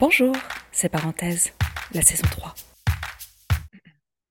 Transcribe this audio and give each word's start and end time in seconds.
Bonjour, 0.00 0.34
c'est 0.72 0.88
Parenthèse, 0.88 1.52
la 1.92 2.00
saison 2.00 2.26
3. 2.30 2.54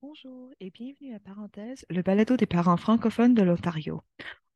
Bonjour 0.01 0.49
et 0.59 0.71
bienvenue 0.71 1.13
à 1.13 1.19
Parenthèse, 1.19 1.85
le 1.91 2.01
balado 2.01 2.35
des 2.37 2.47
parents 2.47 2.75
francophones 2.75 3.35
de 3.35 3.43
l'Ontario. 3.43 4.01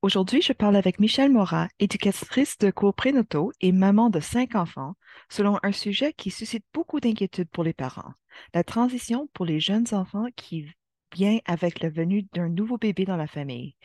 Aujourd'hui, 0.01 0.41
je 0.41 0.53
parle 0.53 0.75
avec 0.75 0.99
Michelle 0.99 1.31
Morat, 1.31 1.67
éducatrice 1.77 2.57
de 2.57 2.71
cours 2.71 2.95
prénataux 2.95 3.51
et 3.61 3.71
maman 3.71 4.09
de 4.09 4.19
cinq 4.19 4.55
enfants, 4.55 4.95
selon 5.29 5.59
un 5.61 5.71
sujet 5.71 6.13
qui 6.13 6.31
suscite 6.31 6.65
beaucoup 6.73 6.99
d'inquiétude 6.99 7.49
pour 7.51 7.63
les 7.63 7.73
parents, 7.73 8.13
la 8.55 8.63
transition 8.63 9.29
pour 9.33 9.45
les 9.45 9.59
jeunes 9.59 9.85
enfants 9.91 10.25
qui 10.35 10.65
vient 11.13 11.39
avec 11.45 11.81
la 11.81 11.89
venue 11.89 12.23
d'un 12.33 12.49
nouveau 12.49 12.77
bébé 12.77 13.05
dans 13.05 13.17
la 13.17 13.27
famille. 13.27 13.75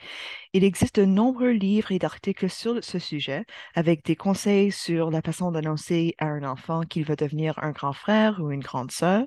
Il 0.52 0.64
existe 0.64 1.00
de 1.00 1.04
nombreux 1.04 1.50
livres 1.50 1.92
et 1.92 1.98
d'articles 1.98 2.50
sur 2.50 2.82
ce 2.82 2.98
sujet, 2.98 3.44
avec 3.74 4.04
des 4.04 4.16
conseils 4.16 4.72
sur 4.72 5.10
la 5.10 5.22
façon 5.22 5.52
d'annoncer 5.52 6.14
à 6.18 6.26
un 6.26 6.42
enfant 6.42 6.82
qu'il 6.82 7.04
va 7.04 7.16
devenir 7.16 7.58
un 7.62 7.72
grand 7.72 7.92
frère 7.92 8.40
ou 8.40 8.50
une 8.50 8.60
grande 8.60 8.90
sœur, 8.90 9.26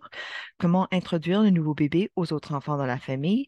comment 0.57 0.87
introduire 0.91 1.43
le 1.43 1.49
nouveau 1.49 1.73
bébé 1.73 2.11
aux 2.15 2.33
autres 2.33 2.53
enfants 2.53 2.77
dans 2.77 2.85
la 2.85 2.99
famille, 2.99 3.45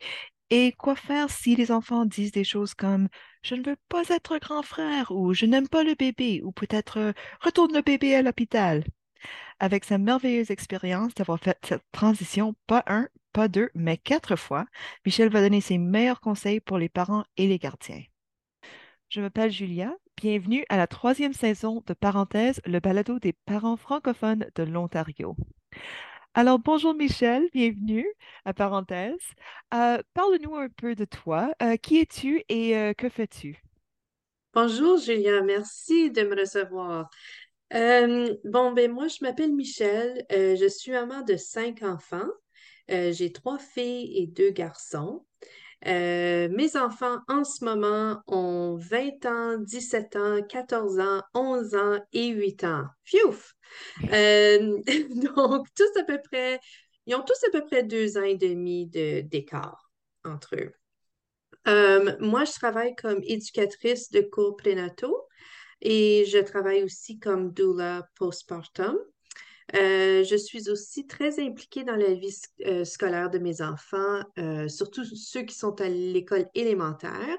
et 0.50 0.72
quoi 0.74 0.96
faire 0.96 1.30
si 1.32 1.56
les 1.56 1.72
enfants 1.72 2.06
disent 2.06 2.32
des 2.32 2.44
choses 2.44 2.76
comme 2.76 3.08
Je 3.42 3.56
ne 3.56 3.64
veux 3.64 3.78
pas 3.90 4.04
être 4.10 4.38
grand 4.38 4.62
frère 4.62 5.12
ou 5.12 5.34
Je 5.34 5.46
n'aime 5.46 5.68
pas 5.68 5.84
le 5.84 5.96
bébé 5.96 6.42
ou 6.44 6.52
peut-être 6.52 7.14
Retourne 7.42 7.74
le 7.74 7.82
bébé 7.82 8.16
à 8.16 8.22
l'hôpital. 8.22 8.84
Avec 9.60 9.86
sa 9.86 9.98
merveilleuse 9.98 10.52
expérience 10.52 11.14
d'avoir 11.14 11.40
fait 11.40 11.58
cette 11.64 11.84
transition, 11.92 12.56
pas 12.68 12.84
un, 12.88 13.08
pas 13.34 13.48
deux, 13.48 13.70
mais 13.76 13.98
quatre 13.98 14.36
fois, 14.36 14.66
Michel 15.06 15.30
va 15.30 15.42
donner 15.42 15.62
ses 15.62 15.78
meilleurs 15.78 16.22
conseils 16.22 16.60
pour 16.60 16.78
les 16.78 16.90
parents 16.90 17.26
et 17.38 17.48
les 17.48 17.60
gardiens. 17.60 18.04
Je 19.10 19.22
m'appelle 19.22 19.52
Julia. 19.52 19.94
Bienvenue 20.18 20.66
à 20.70 20.78
la 20.78 20.88
troisième 20.88 21.34
saison 21.34 21.84
de 21.86 21.94
Parenthèse, 21.94 22.62
le 22.66 22.80
balado 22.80 23.20
des 23.20 23.34
parents 23.34 23.78
francophones 23.78 24.48
de 24.56 24.64
l'Ontario. 24.64 25.36
Alors, 26.36 26.58
bonjour 26.58 26.96
Michel, 26.96 27.48
bienvenue 27.54 28.08
à 28.44 28.54
Parenthèse. 28.54 29.22
Euh, 29.74 30.00
parle-nous 30.16 30.56
un 30.56 30.68
peu 30.70 30.96
de 30.96 31.06
toi. 31.06 31.54
Euh, 31.62 31.76
qui 31.78 32.00
es-tu 32.00 32.44
et 32.50 32.76
euh, 32.76 32.94
que 32.94 33.08
fais-tu? 33.08 33.62
Bonjour 34.54 34.98
Julia, 34.98 35.42
merci 35.42 36.10
de 36.12 36.24
me 36.24 36.40
recevoir. 36.40 37.10
Bon, 37.74 38.72
ben 38.72 38.92
moi, 38.92 39.08
je 39.08 39.18
m'appelle 39.22 39.54
Michel, 39.54 40.26
je 40.30 40.68
suis 40.68 40.92
maman 40.92 41.22
de 41.22 41.36
cinq 41.36 41.84
enfants. 41.84 42.30
Euh, 42.92 43.12
j'ai 43.14 43.32
trois 43.32 43.60
filles 43.60 44.18
et 44.18 44.28
deux 44.28 44.52
garçons. 44.52 45.26
Euh, 45.86 46.48
mes 46.50 46.78
enfants 46.78 47.20
en 47.28 47.44
ce 47.44 47.64
moment 47.66 48.22
ont 48.28 48.78
20 48.78 49.26
ans, 49.26 49.58
17 49.58 50.16
ans, 50.16 50.42
14 50.42 51.00
ans, 51.00 51.22
11 51.34 51.76
ans 51.76 52.00
et 52.14 52.28
8 52.28 52.64
ans. 52.64 52.86
Fiouf! 53.04 53.54
Euh, 54.12 54.82
donc, 55.36 55.68
tous 55.76 56.00
à 56.00 56.04
peu 56.04 56.20
près, 56.24 56.60
ils 57.06 57.16
ont 57.16 57.24
tous 57.24 57.44
à 57.48 57.52
peu 57.52 57.66
près 57.66 57.84
deux 57.84 58.18
ans 58.18 58.24
et 58.24 58.38
demi 58.38 58.88
d'écart 58.88 59.92
entre 60.24 60.56
eux. 60.56 60.74
moi, 62.20 62.46
je 62.46 62.54
travaille 62.54 62.96
comme 62.96 63.22
éducatrice 63.24 64.10
de 64.12 64.22
cours 64.22 64.56
prénataux 64.56 65.23
et 65.84 66.26
je 66.26 66.40
travaille 66.40 66.82
aussi 66.84 67.20
comme 67.20 67.52
doula 67.52 68.08
postpartum. 68.16 68.98
Euh, 69.76 70.24
je 70.24 70.36
suis 70.36 70.70
aussi 70.70 71.08
très 71.08 71.40
impliquée 71.40 71.84
dans 71.84 71.96
la 71.96 72.14
vie 72.14 72.36
euh, 72.66 72.86
scolaire 72.86 73.30
de 73.30 73.40
mes 73.40 73.62
enfants, 73.62 74.22
euh, 74.38 74.68
surtout 74.68 75.04
ceux 75.04 75.44
qui 75.44 75.56
sont 75.56 75.80
à 75.82 75.90
l'école 75.90 76.48
élémentaire. 76.56 77.38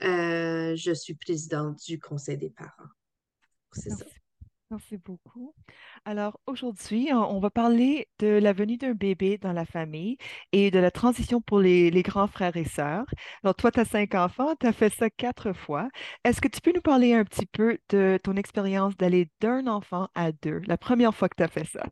je 0.00 0.92
suis 0.94 1.14
présidente 1.14 1.78
du 1.86 1.98
conseil 1.98 2.36
des 2.36 2.50
parents. 2.50 2.90
C'est 3.72 3.90
ça. 3.90 4.04
Merci 4.70 4.96
beaucoup. 4.96 5.54
Alors 6.04 6.40
aujourd'hui, 6.46 7.10
on 7.12 7.38
va 7.38 7.50
parler 7.50 8.08
de 8.18 8.26
la 8.26 8.52
venue 8.52 8.76
d'un 8.76 8.94
bébé 8.94 9.38
dans 9.38 9.52
la 9.52 9.64
famille 9.64 10.18
et 10.50 10.72
de 10.72 10.80
la 10.80 10.90
transition 10.90 11.40
pour 11.40 11.60
les, 11.60 11.90
grands 12.02 12.26
frères 12.26 12.56
et 12.56 12.64
sœurs. 12.64 13.06
Alors 13.44 13.54
toi, 13.54 13.70
tu 13.70 13.78
as 13.80 13.84
cinq 13.84 14.14
enfants, 14.16 14.56
tu 14.58 14.66
as 14.66 14.72
fait 14.72 14.92
ça 14.92 15.08
quatre 15.08 15.52
fois. 15.52 15.88
Est-ce 16.24 16.40
que 16.40 16.48
tu 16.48 16.60
peux 16.60 16.72
nous 16.74 16.80
parler 16.80 17.14
un 17.14 17.24
petit 17.24 17.46
peu 17.46 17.78
de 17.90 18.18
ton 18.22 18.34
expérience 18.36 18.96
d'aller 18.96 19.30
d'un 19.40 19.68
enfant 19.68 20.08
à 20.16 20.32
deux, 20.32 20.60
la 20.66 20.76
première 20.78 21.14
fois 21.14 21.28
que 21.28 21.36
tu 21.36 21.44
as 21.44 21.48
fait 21.48 21.64
ça? 21.66 21.84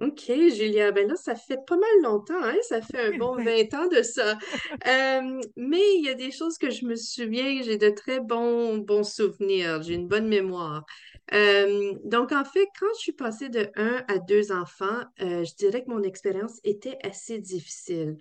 OK, 0.00 0.26
Julia, 0.28 0.92
ben 0.92 1.06
là, 1.08 1.14
ça 1.16 1.34
fait 1.34 1.58
pas 1.66 1.76
mal 1.76 2.02
longtemps, 2.02 2.42
hein? 2.42 2.56
Ça 2.62 2.80
fait 2.80 3.12
un 3.14 3.18
bon 3.18 3.34
20 3.44 3.74
ans 3.74 3.86
de 3.86 4.02
ça. 4.02 4.38
Euh, 4.86 5.40
mais 5.56 5.94
il 5.98 6.04
y 6.04 6.08
a 6.08 6.14
des 6.14 6.30
choses 6.30 6.56
que 6.56 6.70
je 6.70 6.86
me 6.86 6.96
souviens, 6.96 7.60
j'ai 7.62 7.76
de 7.76 7.90
très 7.90 8.20
bons, 8.20 8.78
bons 8.78 9.04
souvenirs, 9.04 9.82
j'ai 9.82 9.94
une 9.94 10.08
bonne 10.08 10.26
mémoire. 10.26 10.86
Euh, 11.34 11.92
donc, 12.04 12.32
en 12.32 12.44
fait, 12.44 12.66
quand 12.78 12.86
je 12.96 13.00
suis 13.00 13.12
passée 13.12 13.50
de 13.50 13.70
un 13.76 14.02
à 14.08 14.18
deux 14.18 14.52
enfants, 14.52 15.04
euh, 15.20 15.44
je 15.44 15.54
dirais 15.54 15.84
que 15.84 15.90
mon 15.90 16.02
expérience 16.02 16.60
était 16.64 16.98
assez 17.02 17.38
difficile. 17.38 18.16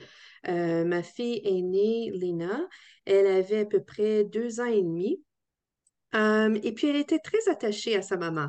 ma 0.46 1.01
fille 1.01 1.41
aînée, 1.46 2.11
Lena, 2.13 2.67
elle 3.06 3.28
avait 3.28 3.59
à 3.59 3.66
peu 3.66 3.81
près 3.81 4.25
deux 4.25 4.59
ans 4.59 4.66
et 4.66 4.81
demi. 4.81 5.23
Euh, 6.16 6.58
et 6.64 6.74
puis, 6.74 6.88
elle 6.88 6.96
était 6.96 7.20
très 7.20 7.50
attachée 7.50 7.96
à 7.96 8.02
sa 8.02 8.18
maman 8.18 8.47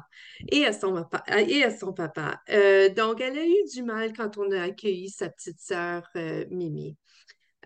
et 0.51 0.65
à 0.65 0.73
son 0.73 0.93
papa. 0.93 1.23
Et 1.47 1.65
à. 1.65 2.41
Euh, 2.51 2.89
donc, 2.91 3.21
elle 3.21 3.39
a 3.39 3.45
eu 3.45 3.65
du 3.73 3.83
mal 3.83 4.13
quand 4.13 4.39
on 4.39 4.51
a 4.51 4.63
accueilli 4.63 5.11
sa 5.11 5.29
petite 5.29 5.61
sœur 5.61 6.09
euh, 6.17 6.45
Mimi. 6.51 6.97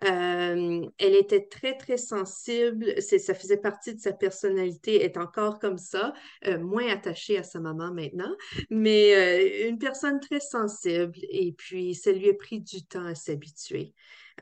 elle 0.00 0.90
était 0.98 1.46
très, 1.46 1.76
très 1.76 1.96
sensible. 1.96 3.00
Ça 3.00 3.34
faisait 3.34 3.56
partie 3.56 3.94
de 3.94 4.00
sa 4.00 4.12
personnalité. 4.12 4.96
Elle 4.96 5.12
est 5.12 5.16
encore 5.16 5.60
comme 5.60 5.78
ça, 5.78 6.12
moins 6.60 6.88
attachée 6.88 7.38
à 7.38 7.42
sa 7.42 7.60
maman 7.60 7.92
maintenant, 7.92 8.34
mais 8.70 9.66
une 9.68 9.78
personne 9.78 10.20
très 10.20 10.40
sensible. 10.40 11.18
Et 11.30 11.52
puis, 11.52 11.94
ça 11.94 12.12
lui 12.12 12.28
a 12.28 12.34
pris 12.34 12.60
du 12.60 12.84
temps 12.84 13.06
à 13.06 13.14
s'habituer. 13.14 13.94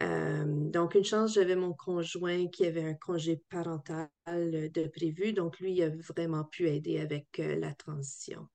Euh, 0.02 0.44
donc, 0.46 0.94
une 0.94 1.04
chance, 1.04 1.34
j'avais 1.34 1.56
mon 1.56 1.72
conjoint 1.74 2.48
qui 2.48 2.66
avait 2.66 2.84
un 2.84 2.94
congé 2.94 3.36
parental 3.48 4.10
de 4.26 4.88
prévu. 4.88 5.32
Donc, 5.32 5.58
lui, 5.60 5.72
il 5.74 5.82
a 5.82 5.90
vraiment 5.90 6.44
pu 6.44 6.68
aider 6.68 6.98
avec 7.00 7.38
euh, 7.40 7.56
la 7.58 7.74
transition. 7.74 8.48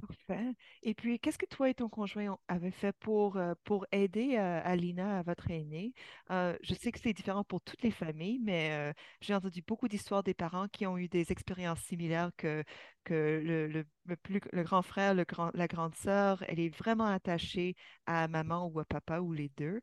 Parfait. 0.00 0.54
Et 0.82 0.94
puis, 0.94 1.18
qu'est-ce 1.18 1.36
que 1.36 1.44
toi 1.46 1.68
et 1.68 1.74
ton 1.74 1.88
conjoint 1.90 2.38
avez 2.48 2.70
fait 2.70 2.92
pour, 3.00 3.36
euh, 3.36 3.54
pour 3.64 3.86
aider 3.92 4.36
euh, 4.38 4.60
Alina, 4.64 5.18
à 5.18 5.22
votre 5.22 5.50
aînée? 5.50 5.92
Euh, 6.30 6.56
je 6.62 6.72
sais 6.74 6.90
que 6.90 6.98
c'est 6.98 7.12
différent 7.12 7.44
pour 7.44 7.60
toutes 7.60 7.82
les 7.82 7.90
familles, 7.90 8.38
mais 8.42 8.94
j'ai 9.20 9.34
entendu 9.34 9.62
beaucoup 9.66 9.88
d'histoires 9.88 10.22
des 10.22 10.32
parents 10.34 10.68
qui 10.68 10.86
ont 10.86 10.96
eu 10.96 11.08
des 11.08 11.30
expériences 11.32 11.80
similaires 11.82 12.30
que, 12.38 12.64
que 13.04 13.42
le, 13.44 14.16
plus, 14.16 14.40
le 14.52 14.62
grand 14.62 14.82
frère, 14.82 15.12
le 15.14 15.24
grand, 15.24 15.50
la 15.54 15.66
grande 15.68 15.94
sœur, 15.94 16.42
elle 16.48 16.60
est 16.60 16.74
vraiment 16.74 17.06
attachée 17.06 17.74
à 18.06 18.26
maman 18.26 18.66
ou 18.72 18.80
à 18.80 18.84
papa 18.86 19.20
ou 19.20 19.32
les 19.32 19.50
deux. 19.58 19.80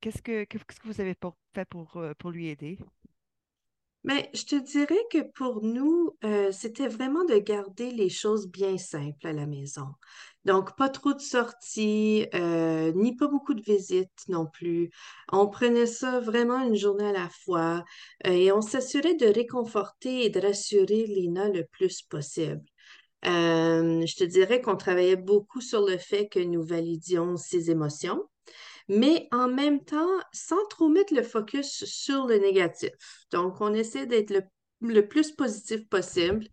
qu'est-ce 0.00 0.22
que, 0.22 0.44
qu'est-ce 0.44 0.64
que 0.64 0.86
vous 0.88 1.00
avez 1.00 1.14
fait 1.54 1.64
pour, 1.66 2.02
pour 2.18 2.30
lui 2.30 2.48
aider? 2.48 2.78
Mais 4.04 4.30
je 4.32 4.44
te 4.44 4.56
dirais 4.56 5.04
que 5.12 5.22
pour 5.34 5.62
nous, 5.62 6.16
euh, 6.24 6.50
c'était 6.52 6.88
vraiment 6.88 7.24
de 7.24 7.36
garder 7.36 7.90
les 7.90 8.08
choses 8.08 8.48
bien 8.48 8.78
simples 8.78 9.26
à 9.26 9.32
la 9.32 9.46
maison. 9.46 9.86
Donc, 10.46 10.74
pas 10.76 10.88
trop 10.88 11.12
de 11.12 11.20
sorties, 11.20 12.26
euh, 12.34 12.92
ni 12.94 13.14
pas 13.14 13.28
beaucoup 13.28 13.52
de 13.52 13.60
visites 13.60 14.24
non 14.28 14.46
plus. 14.46 14.90
On 15.32 15.48
prenait 15.48 15.84
ça 15.86 16.18
vraiment 16.18 16.62
une 16.62 16.76
journée 16.76 17.08
à 17.08 17.12
la 17.12 17.28
fois 17.28 17.84
euh, 18.26 18.30
et 18.30 18.52
on 18.52 18.62
s'assurait 18.62 19.16
de 19.16 19.26
réconforter 19.26 20.24
et 20.24 20.30
de 20.30 20.40
rassurer 20.40 21.04
Lina 21.06 21.48
le 21.50 21.66
plus 21.66 22.00
possible. 22.02 22.64
je 23.24 24.16
te 24.16 24.24
dirais 24.24 24.62
qu'on 24.62 24.76
travaillait 24.76 25.16
beaucoup 25.16 25.60
sur 25.60 25.86
le 25.86 25.98
fait 25.98 26.28
que 26.28 26.40
nous 26.40 26.62
validions 26.62 27.36
ses 27.36 27.70
émotions 27.70 28.29
mais 28.90 29.28
en 29.30 29.46
même 29.46 29.84
temps, 29.84 30.18
sans 30.32 30.66
trop 30.68 30.88
mettre 30.88 31.14
le 31.14 31.22
focus 31.22 31.84
sur 31.84 32.26
le 32.26 32.38
négatif. 32.38 32.90
Donc, 33.30 33.60
on 33.60 33.72
essaie 33.72 34.04
d'être 34.06 34.34
le, 34.80 35.06
plus 35.06 35.30
positif 35.30 35.88
possible. 35.88 36.44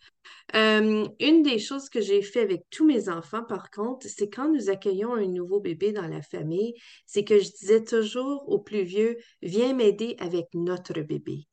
Euh, 0.53 1.07
une 1.19 1.41
des 1.41 1.57
choses 1.57 1.89
que 1.89 1.99
j'ai 1.99 2.21
fait 2.21 2.41
avec 2.41 2.65
tous 2.69 2.85
mes 2.85 3.09
enfants, 3.09 3.43
par 3.43 3.71
contre, 3.71 4.05
c'est 4.07 4.29
quand 4.29 4.51
nous 4.51 4.69
accueillons 4.69 5.15
un 5.15 5.25
nouveau 5.25 5.59
bébé 5.59 5.93
dans 5.93 6.07
la 6.07 6.21
famille, 6.21 6.75
c'est 7.07 7.23
que 7.23 7.39
je 7.39 7.49
disais 7.49 7.83
toujours 7.83 8.47
au 8.47 8.59
plus 8.59 8.83
vieux, 8.83 9.17
viens 9.41 9.73
m'aider 9.73 10.15
avec 10.19 10.45
notre 10.53 11.01
bébé. 11.01 11.47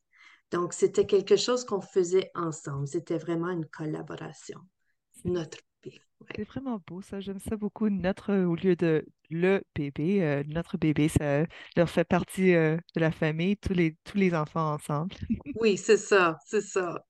Donc, 0.51 0.73
c'était 0.73 1.07
quelque 1.07 1.35
chose 1.35 1.65
qu'on 1.65 1.81
faisait 1.81 2.29
ensemble. 2.35 2.87
C'était 2.87 3.17
vraiment 3.17 3.49
une 3.49 3.65
collaboration. 3.65 4.59
Notre 5.23 5.57
c'est 6.35 6.43
vraiment 6.43 6.81
beau 6.87 7.01
ça, 7.01 7.19
j'aime 7.19 7.39
ça 7.39 7.55
beaucoup. 7.55 7.89
Notre 7.89 8.33
au 8.33 8.55
lieu 8.55 8.75
de 8.75 9.05
le 9.29 9.63
bébé, 9.75 10.23
euh, 10.23 10.43
notre 10.47 10.77
bébé, 10.77 11.07
ça 11.09 11.45
leur 11.75 11.89
fait 11.89 12.03
partie 12.05 12.53
euh, 12.55 12.77
de 12.95 12.99
la 13.01 13.11
famille, 13.11 13.57
tous 13.57 13.73
les, 13.73 13.95
tous 14.03 14.17
les 14.17 14.33
enfants 14.33 14.73
ensemble. 14.73 15.15
oui, 15.55 15.77
c'est 15.77 15.97
ça, 15.97 16.37
c'est 16.45 16.61
ça. 16.61 17.05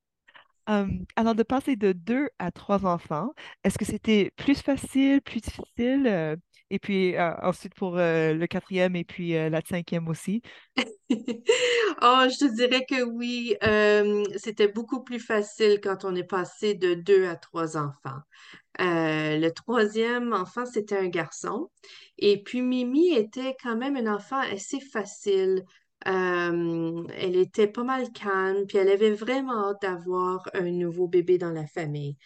alors, 1.16 1.36
de 1.36 1.44
passer 1.44 1.76
de 1.76 1.92
deux 1.92 2.30
à 2.40 2.52
trois 2.52 2.86
enfants, 2.86 3.34
est-ce 3.64 3.78
que 3.78 3.86
c'était 3.86 4.32
plus 4.36 4.62
facile, 4.62 5.22
plus 5.22 5.42
difficile? 5.42 6.38
Euh, 6.72 6.76
Et 6.76 6.80
puis 6.80 7.16
ensuite 7.20 7.76
pour 7.76 7.96
le 7.98 8.46
quatrième 8.48 8.96
et 8.96 9.04
puis 9.04 9.32
la 9.34 9.62
cinquième 9.62 10.08
aussi. 10.08 10.42
Oh, 12.02 12.26
je 12.30 12.38
te 12.46 12.56
dirais 12.56 12.86
que 12.86 13.04
oui, 13.04 13.56
euh, 13.64 14.24
c'était 14.38 14.68
beaucoup 14.68 15.04
plus 15.04 15.20
facile 15.20 15.80
quand 15.82 16.04
on 16.06 16.16
est 16.16 16.24
passé 16.24 16.74
de 16.74 16.94
deux 16.94 17.26
à 17.28 17.36
trois 17.36 17.78
enfants. 17.78 18.20
Euh, 18.82 19.38
le 19.40 19.50
troisième 19.52 20.34
enfant, 20.34 20.66
c'était 20.66 20.98
un 20.98 21.08
garçon. 21.10 21.70
Et 22.18 22.44
puis 22.44 22.62
Mimi 22.62 23.16
était 23.16 23.56
quand 23.64 23.78
même 23.78 23.98
un 23.98 24.14
enfant 24.16 24.40
assez 24.40 24.80
facile. 24.82 25.64
Euh, 26.08 27.04
elle 27.18 27.36
était 27.38 27.68
pas 27.68 27.84
mal 27.84 28.12
calme, 28.12 28.66
puis 28.68 28.78
elle 28.78 28.90
avait 28.90 29.12
vraiment 29.14 29.70
hâte 29.70 29.82
d'avoir 29.82 30.50
un 30.54 30.72
nouveau 30.72 31.08
bébé 31.08 31.38
dans 31.38 31.52
la 31.52 31.68
famille. 31.68 32.18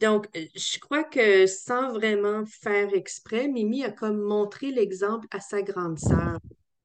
Donc, 0.00 0.26
je 0.34 0.78
crois 0.78 1.04
que 1.04 1.46
sans 1.46 1.92
vraiment 1.92 2.44
faire 2.44 2.92
exprès, 2.94 3.48
Mimi 3.48 3.84
a 3.84 3.90
comme 3.90 4.20
montré 4.20 4.70
l'exemple 4.70 5.26
à 5.30 5.40
sa 5.40 5.62
grande 5.62 5.98
sœur 5.98 6.38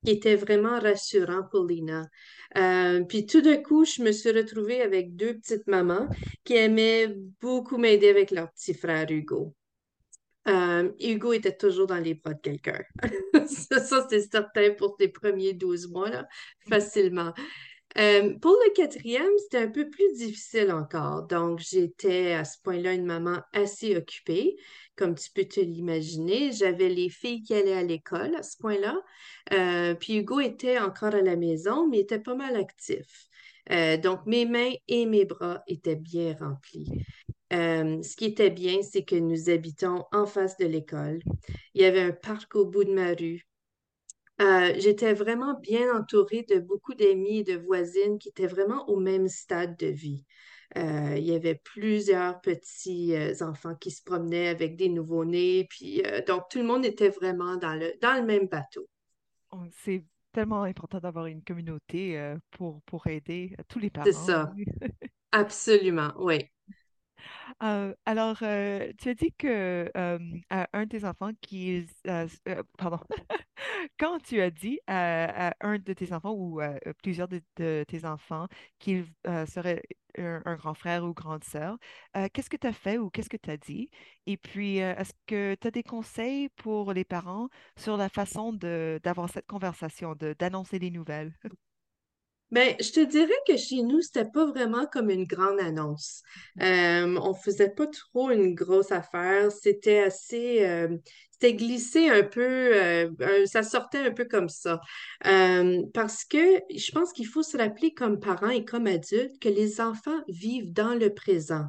qui 0.05 0.11
était 0.11 0.35
vraiment 0.35 0.79
rassurant 0.79 1.43
pour 1.43 1.65
Lina. 1.65 2.07
Euh, 2.57 3.03
puis 3.03 3.25
tout 3.25 3.41
d'un 3.41 3.57
coup, 3.57 3.85
je 3.85 4.01
me 4.01 4.11
suis 4.11 4.31
retrouvée 4.31 4.81
avec 4.81 5.15
deux 5.15 5.35
petites 5.35 5.67
mamans 5.67 6.07
qui 6.43 6.55
aimaient 6.55 7.13
beaucoup 7.39 7.77
m'aider 7.77 8.09
avec 8.09 8.31
leur 8.31 8.51
petit 8.51 8.73
frère 8.73 9.05
Hugo. 9.09 9.53
Euh, 10.47 10.91
Hugo 10.99 11.33
était 11.33 11.55
toujours 11.55 11.85
dans 11.85 11.99
les 11.99 12.15
bras 12.15 12.33
de 12.33 12.39
quelqu'un. 12.39 12.81
ça, 13.47 14.07
c'est 14.09 14.21
certain 14.21 14.71
pour 14.73 14.95
ses 14.99 15.09
premiers 15.09 15.53
12 15.53 15.87
mois, 15.89 16.09
là, 16.09 16.27
facilement. 16.67 17.33
Euh, 17.97 18.37
pour 18.39 18.51
le 18.65 18.73
quatrième, 18.73 19.31
c'était 19.39 19.57
un 19.57 19.69
peu 19.69 19.89
plus 19.89 20.13
difficile 20.13 20.71
encore. 20.71 21.23
Donc, 21.23 21.59
j'étais 21.59 22.33
à 22.33 22.45
ce 22.45 22.57
point-là 22.63 22.93
une 22.93 23.05
maman 23.05 23.39
assez 23.53 23.95
occupée, 23.97 24.55
comme 24.95 25.15
tu 25.15 25.29
peux 25.31 25.45
te 25.45 25.59
l'imaginer. 25.59 26.51
J'avais 26.51 26.89
les 26.89 27.09
filles 27.09 27.43
qui 27.43 27.53
allaient 27.53 27.73
à 27.73 27.83
l'école 27.83 28.35
à 28.35 28.43
ce 28.43 28.57
point-là. 28.57 28.97
Euh, 29.53 29.93
puis 29.95 30.17
Hugo 30.17 30.39
était 30.39 30.79
encore 30.79 31.15
à 31.15 31.21
la 31.21 31.35
maison, 31.35 31.87
mais 31.87 31.99
était 31.99 32.19
pas 32.19 32.35
mal 32.35 32.55
actif. 32.55 33.27
Euh, 33.71 33.97
donc, 33.97 34.25
mes 34.25 34.45
mains 34.45 34.73
et 34.87 35.05
mes 35.05 35.25
bras 35.25 35.61
étaient 35.67 35.95
bien 35.95 36.35
remplis. 36.39 36.89
ce 37.51 38.15
qui 38.15 38.25
était 38.25 38.49
bien, 38.49 38.81
c'est 38.81 39.03
que 39.03 39.15
nous 39.15 39.49
habitons 39.49 40.05
en 40.13 40.25
face 40.25 40.55
de 40.57 40.65
l'école. 40.65 41.19
Il 41.73 41.81
y 41.81 41.85
avait 41.85 42.01
un 42.01 42.11
parc 42.11 42.55
au 42.55 42.65
bout 42.65 42.85
de 42.85 42.93
ma 42.93 43.13
rue. 43.13 43.45
Euh, 44.41 44.73
j'étais 44.77 45.13
vraiment 45.13 45.53
bien 45.59 45.95
entourée 45.95 46.45
de 46.49 46.59
beaucoup 46.59 46.93
d'amis 46.95 47.39
et 47.39 47.43
de 47.43 47.57
voisines 47.57 48.17
qui 48.17 48.29
étaient 48.29 48.47
vraiment 48.47 48.87
au 48.89 48.99
même 48.99 49.27
stade 49.27 49.77
de 49.77 49.87
vie. 49.87 50.25
Euh, 50.77 51.15
il 51.17 51.25
y 51.25 51.35
avait 51.35 51.55
plusieurs 51.55 52.41
petits 52.41 53.13
euh, 53.15 53.33
enfants 53.41 53.75
qui 53.75 53.91
se 53.91 54.01
promenaient 54.03 54.47
avec 54.47 54.77
des 54.77 54.89
nouveau-nés, 54.89 55.67
puis 55.69 56.01
donc 56.27 56.43
tout 56.49 56.59
le 56.59 56.63
monde 56.63 56.85
était 56.85 57.09
vraiment 57.09 57.57
dans 57.57 57.75
le, 57.75 57.93
dans 58.01 58.15
le 58.15 58.25
même 58.25 58.47
bateau. 58.47 58.87
C'est 59.83 60.03
tellement 60.31 60.63
important 60.63 60.99
d'avoir 60.99 61.25
une 61.25 61.43
communauté 61.43 62.33
pour, 62.51 62.81
pour 62.83 63.05
aider 63.07 63.55
tous 63.67 63.79
les 63.79 63.89
parents. 63.89 64.05
C'est 64.05 64.13
ça. 64.13 64.53
Absolument, 65.33 66.13
oui. 66.17 66.49
Alors, 67.59 68.37
tu 68.39 69.09
as 69.09 69.13
dit 69.13 69.33
que 69.37 69.91
un 69.95 70.83
de 70.83 70.89
tes 70.89 71.05
enfants 71.05 71.31
qui... 71.41 71.85
pardon. 72.77 72.99
Quand 73.99 74.19
tu 74.19 74.41
as 74.41 74.49
dit 74.51 74.79
à, 74.87 75.53
un 75.61 75.77
de 75.77 75.93
tes 75.93 76.13
enfants 76.13 76.31
ou 76.31 76.59
à 76.59 76.73
plusieurs 77.03 77.27
de, 77.27 77.41
tes 77.55 78.05
enfants 78.05 78.47
qu'il 78.79 79.05
serait 79.47 79.83
un, 80.17 80.55
grand 80.55 80.73
frère 80.73 81.03
ou 81.05 81.13
grande 81.13 81.43
sœur, 81.43 81.77
qu'est-ce 82.33 82.49
que 82.49 82.57
tu 82.57 82.67
as 82.67 82.73
fait 82.73 82.97
ou 82.97 83.09
qu'est-ce 83.09 83.29
que 83.29 83.37
tu 83.37 83.49
as 83.51 83.57
dit? 83.57 83.89
Et 84.25 84.37
puis, 84.37 84.77
est-ce 84.77 85.13
que 85.27 85.55
tu 85.55 85.67
as 85.67 85.71
des 85.71 85.83
conseils 85.83 86.49
pour 86.49 86.93
les 86.93 87.05
parents 87.05 87.49
sur 87.77 87.97
la 87.97 88.09
façon 88.09 88.53
d'avoir 88.53 89.29
cette 89.29 89.47
conversation, 89.47 90.15
d'annoncer 90.39 90.79
les 90.79 90.91
nouvelles? 90.91 91.33
Ben, 92.51 92.75
je 92.81 92.91
te 92.91 92.99
dirais 92.99 93.31
que 93.47 93.55
chez 93.55 93.81
nous, 93.81 94.01
c'était 94.01 94.25
pas 94.25 94.45
vraiment 94.45 94.85
comme 94.85 95.09
une 95.09 95.23
grande 95.23 95.59
annonce. 95.61 96.21
Euh, 96.61 97.17
on 97.21 97.33
faisait 97.33 97.69
pas 97.69 97.87
trop 97.87 98.29
une 98.29 98.53
grosse 98.55 98.91
affaire. 98.91 99.49
C'était 99.53 99.99
assez, 99.99 100.65
euh, 100.65 100.97
c'était 101.31 101.53
glissé 101.53 102.09
un 102.09 102.23
peu, 102.23 102.41
euh, 102.41 103.09
ça 103.45 103.63
sortait 103.63 103.99
un 103.99 104.11
peu 104.11 104.25
comme 104.25 104.49
ça. 104.49 104.81
Euh, 105.27 105.81
parce 105.93 106.25
que 106.25 106.59
je 106.75 106.91
pense 106.91 107.13
qu'il 107.13 107.27
faut 107.27 107.43
se 107.43 107.55
rappeler 107.57 107.93
comme 107.93 108.19
parents 108.19 108.49
et 108.49 108.65
comme 108.65 108.87
adultes 108.87 109.39
que 109.39 109.49
les 109.49 109.79
enfants 109.79 110.21
vivent 110.27 110.73
dans 110.73 110.93
le 110.93 111.13
présent. 111.13 111.67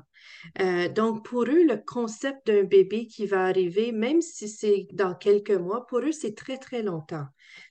Euh, 0.60 0.88
donc, 0.88 1.24
pour 1.24 1.42
eux, 1.44 1.64
le 1.64 1.76
concept 1.76 2.46
d'un 2.46 2.64
bébé 2.64 3.06
qui 3.06 3.26
va 3.26 3.44
arriver, 3.44 3.92
même 3.92 4.20
si 4.20 4.48
c'est 4.48 4.86
dans 4.92 5.14
quelques 5.14 5.50
mois, 5.50 5.86
pour 5.86 6.00
eux, 6.00 6.12
c'est 6.12 6.34
très, 6.34 6.58
très 6.58 6.82
longtemps. 6.82 7.26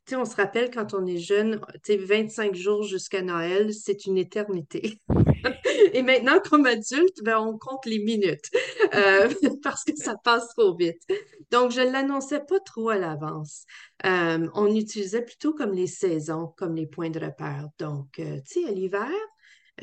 Tu 0.05 0.11
sais, 0.11 0.15
on 0.15 0.25
se 0.25 0.35
rappelle 0.35 0.71
quand 0.71 0.93
on 0.93 1.05
est 1.05 1.17
jeune, 1.17 1.59
tu 1.83 1.93
sais, 1.93 1.97
25 1.97 2.55
jours 2.55 2.83
jusqu'à 2.83 3.21
Noël, 3.21 3.73
c'est 3.73 4.05
une 4.05 4.17
éternité. 4.17 4.99
Et 5.93 6.03
maintenant, 6.03 6.39
comme 6.49 6.65
adulte, 6.65 7.23
ben, 7.23 7.39
on 7.39 7.57
compte 7.57 7.85
les 7.85 7.99
minutes 7.99 8.49
euh, 8.93 9.29
parce 9.63 9.83
que 9.83 9.95
ça 9.95 10.15
passe 10.23 10.47
trop 10.49 10.75
vite. 10.75 11.01
Donc, 11.49 11.71
je 11.71 11.81
ne 11.81 11.91
l'annonçais 11.91 12.39
pas 12.39 12.59
trop 12.59 12.89
à 12.89 12.97
l'avance. 12.97 13.65
Euh, 14.05 14.47
on 14.53 14.73
utilisait 14.75 15.23
plutôt 15.23 15.53
comme 15.53 15.73
les 15.73 15.87
saisons, 15.87 16.53
comme 16.57 16.75
les 16.75 16.87
points 16.87 17.09
de 17.09 17.19
repère. 17.19 17.67
Donc, 17.79 18.07
tu 18.13 18.41
sais, 18.45 18.65
à 18.67 18.71
l'hiver, 18.71 19.09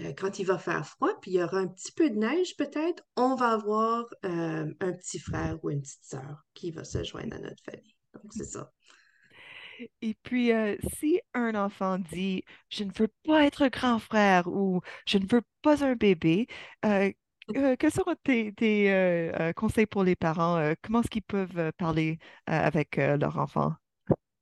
euh, 0.00 0.12
quand 0.16 0.38
il 0.38 0.44
va 0.44 0.58
faire 0.58 0.86
froid, 0.86 1.18
puis 1.20 1.32
il 1.32 1.34
y 1.34 1.42
aura 1.42 1.58
un 1.58 1.66
petit 1.66 1.92
peu 1.92 2.10
de 2.10 2.16
neige 2.16 2.56
peut-être, 2.56 3.02
on 3.16 3.34
va 3.34 3.50
avoir 3.50 4.04
euh, 4.24 4.72
un 4.80 4.92
petit 4.92 5.18
frère 5.18 5.58
ou 5.62 5.70
une 5.70 5.82
petite 5.82 6.04
sœur 6.04 6.44
qui 6.54 6.70
va 6.70 6.84
se 6.84 7.02
joindre 7.02 7.36
à 7.36 7.40
notre 7.40 7.62
famille. 7.64 7.96
Donc, 8.14 8.32
c'est 8.32 8.44
ça. 8.44 8.72
Et 10.02 10.14
puis, 10.22 10.52
euh, 10.52 10.76
si 10.96 11.20
un 11.34 11.54
enfant 11.54 11.98
dit 11.98 12.44
Je 12.68 12.84
ne 12.84 12.90
veux 12.92 13.08
pas 13.24 13.44
être 13.44 13.68
grand 13.68 13.98
frère 13.98 14.48
ou 14.48 14.80
Je 15.06 15.18
ne 15.18 15.26
veux 15.30 15.42
pas 15.62 15.84
un 15.84 15.94
bébé, 15.94 16.46
quels 16.82 17.92
seront 17.92 18.14
tes, 18.24 18.52
conseils 19.56 19.86
pour 19.86 20.04
les 20.04 20.16
parents? 20.16 20.74
comment 20.82 21.00
est-ce 21.00 21.10
qu'ils 21.10 21.22
peuvent 21.22 21.72
parler 21.78 22.18
avec 22.46 22.96
leur 22.96 23.38
enfant? 23.38 23.74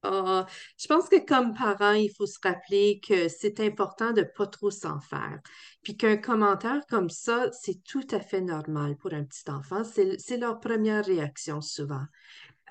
Ah, 0.03 0.47
je 0.79 0.87
pense 0.87 1.09
que 1.09 1.25
comme 1.27 1.53
parent, 1.55 1.93
il 1.93 2.11
faut 2.17 2.27
se 2.27 2.39
rappeler 2.43 3.01
que 3.01 3.29
c'est 3.29 3.59
important 3.61 4.13
de 4.13 4.21
ne 4.21 4.27
pas 4.27 4.47
trop 4.47 4.71
s'en 4.71 5.01
faire. 5.01 5.41
Puis 5.83 5.97
qu'un 5.97 6.17
commentaire 6.17 6.81
comme 6.89 7.11
ça, 7.11 7.51
c'est 7.53 7.83
tout 7.83 8.07
à 8.13 8.21
fait 8.21 8.41
normal 8.41 8.97
pour 8.97 9.13
un 9.15 9.25
petit 9.25 9.51
enfant. 9.51 9.83
C'est 9.85 10.37
leur 10.37 10.61
première 10.61 11.05
réaction 11.05 11.61
souvent. 11.61 12.05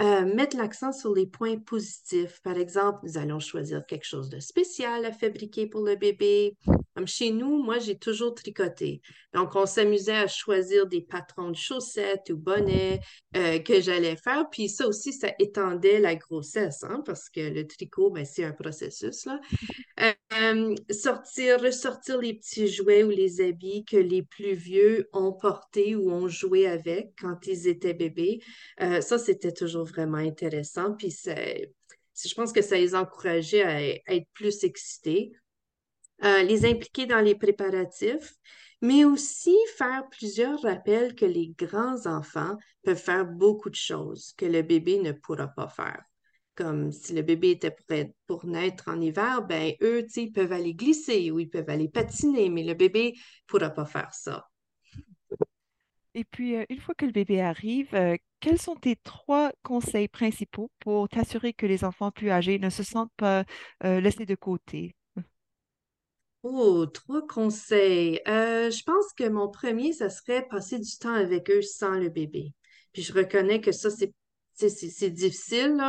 Euh, 0.01 0.25
mettre 0.25 0.57
l'accent 0.57 0.91
sur 0.91 1.13
les 1.13 1.25
points 1.25 1.57
positifs. 1.57 2.41
Par 2.43 2.57
exemple, 2.57 2.99
nous 3.03 3.17
allons 3.17 3.39
choisir 3.39 3.85
quelque 3.85 4.05
chose 4.05 4.29
de 4.29 4.39
spécial 4.39 5.05
à 5.05 5.13
fabriquer 5.13 5.67
pour 5.67 5.85
le 5.85 5.95
bébé. 5.95 6.57
Comme 6.95 7.07
chez 7.07 7.31
nous, 7.31 7.63
moi, 7.63 7.79
j'ai 7.79 7.97
toujours 7.97 8.35
tricoté. 8.35 9.01
Donc, 9.33 9.55
on 9.55 9.65
s'amusait 9.65 10.15
à 10.15 10.27
choisir 10.27 10.87
des 10.87 11.01
patrons 11.01 11.49
de 11.49 11.55
chaussettes 11.55 12.29
ou 12.29 12.37
bonnets 12.37 12.99
euh, 13.37 13.59
que 13.59 13.79
j'allais 13.79 14.17
faire. 14.17 14.49
Puis 14.49 14.67
ça 14.67 14.85
aussi, 14.85 15.13
ça 15.13 15.29
étendait 15.39 15.99
la 15.99 16.15
grossesse, 16.15 16.83
hein, 16.83 17.01
parce 17.05 17.29
que 17.29 17.41
le 17.41 17.65
tricot, 17.65 18.11
ben, 18.11 18.25
c'est 18.25 18.43
un 18.43 18.51
processus. 18.53 19.25
Là. 19.25 19.39
Euh, 20.33 20.75
sortir, 20.89 21.61
ressortir 21.61 22.17
les 22.17 22.33
petits 22.33 22.67
jouets 22.67 23.03
ou 23.03 23.09
les 23.09 23.39
habits 23.39 23.85
que 23.85 23.97
les 23.97 24.23
plus 24.23 24.53
vieux 24.53 25.07
ont 25.13 25.31
portés 25.31 25.95
ou 25.95 26.11
ont 26.11 26.27
joué 26.27 26.67
avec 26.67 27.13
quand 27.19 27.47
ils 27.47 27.67
étaient 27.67 27.93
bébés. 27.93 28.41
Ça, 28.77 29.17
c'était 29.17 29.53
toujours 29.53 29.84
vraiment 29.85 30.17
intéressant. 30.17 30.93
Puis 30.93 31.15
je 31.25 32.33
pense 32.35 32.51
que 32.51 32.61
ça 32.61 32.75
les 32.75 32.95
encourageait 32.95 33.63
à, 33.63 33.81
être 34.13 34.27
plus 34.33 34.63
excités. 34.63 35.31
Euh, 36.23 36.43
les 36.43 36.65
impliquer 36.65 37.05
dans 37.05 37.19
les 37.19 37.35
préparatifs, 37.35 38.35
mais 38.81 39.03
aussi 39.03 39.55
faire 39.77 40.03
plusieurs 40.09 40.61
rappels 40.61 41.13
que 41.13 41.25
les 41.25 41.53
grands 41.57 42.05
enfants 42.05 42.57
peuvent 42.83 43.01
faire 43.01 43.25
beaucoup 43.25 43.69
de 43.69 43.75
choses 43.75 44.33
que 44.37 44.45
le 44.45 44.61
bébé 44.61 44.99
ne 44.99 45.11
pourra 45.11 45.47
pas 45.47 45.67
faire 45.67 46.03
comme 46.55 46.91
si 46.91 47.13
le 47.13 47.21
bébé 47.21 47.51
était 47.51 47.71
pour, 47.71 47.85
pour 48.27 48.45
naître 48.45 48.85
en 48.87 48.99
hiver, 48.99 49.43
ben 49.43 49.73
eux, 49.81 50.07
ils 50.15 50.31
peuvent 50.31 50.53
aller 50.53 50.73
glisser 50.73 51.29
ou 51.29 51.39
ils 51.39 51.49
peuvent 51.49 51.69
aller 51.69 51.89
patiner, 51.89 52.49
mais 52.49 52.63
le 52.63 52.73
bébé 52.73 53.13
ne 53.13 53.19
pourra 53.45 53.69
pas 53.69 53.85
faire 53.85 54.13
ça. 54.13 54.47
Et 56.15 56.23
puis, 56.23 56.55
euh, 56.55 56.63
une 56.69 56.79
fois 56.79 56.95
que 56.95 57.05
le 57.05 57.11
bébé 57.11 57.41
arrive, 57.41 57.93
euh, 57.93 58.15
quels 58.39 58.59
sont 58.59 58.75
tes 58.75 58.95
trois 58.95 59.51
conseils 59.63 60.07
principaux 60.07 60.71
pour 60.79 61.09
t'assurer 61.09 61.51
que 61.51 61.65
les 61.65 61.83
enfants 61.83 62.09
plus 62.09 62.31
âgés 62.31 62.57
ne 62.57 62.69
se 62.69 62.83
sentent 62.83 63.11
pas 63.17 63.43
euh, 63.83 63.99
laissés 63.99 64.25
de 64.25 64.35
côté? 64.35 64.95
Oh, 66.43 66.85
trois 66.85 67.25
conseils. 67.27 68.21
je 68.25 68.83
pense 68.83 69.11
que 69.17 69.27
mon 69.27 69.49
premier, 69.49 69.91
ça 69.91 70.09
serait 70.09 70.47
passer 70.47 70.79
du 70.79 70.97
temps 70.97 71.13
avec 71.13 71.49
eux 71.49 71.61
sans 71.63 71.95
le 71.95 72.09
bébé. 72.09 72.53
Puis 72.93 73.01
je 73.01 73.11
reconnais 73.11 73.59
que 73.59 73.71
ça, 73.73 73.89
c'est 73.89 74.13
c'est 74.55 75.09
difficile, 75.09 75.81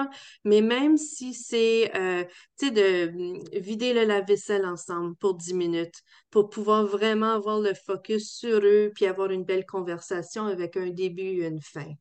mais 0.45 0.61
même 0.61 0.97
si 0.97 1.35
c'est 1.35 1.91
euh, 1.97 2.25
de 2.63 3.11
mm, 3.11 3.61
vider 3.61 3.93
le 3.95 4.05
lave-vaisselle 4.05 4.67
ensemble 4.67 5.17
pour 5.17 5.35
10 5.35 5.55
minutes, 5.55 6.03
pour 6.31 6.49
pouvoir 6.49 6.85
vraiment 6.85 7.35
avoir 7.35 7.61
le 7.61 7.75
focus 7.75 8.31
sur 8.31 8.61
eux, 8.63 8.91
puis 8.95 9.07
avoir 9.07 9.31
une 9.31 9.45
belle 9.45 9.67
conversation 9.67 10.47
avec 10.47 10.77
un 10.77 10.91
début 10.91 11.43
et 11.43 11.47
une 11.47 11.63
fin. 11.63 11.93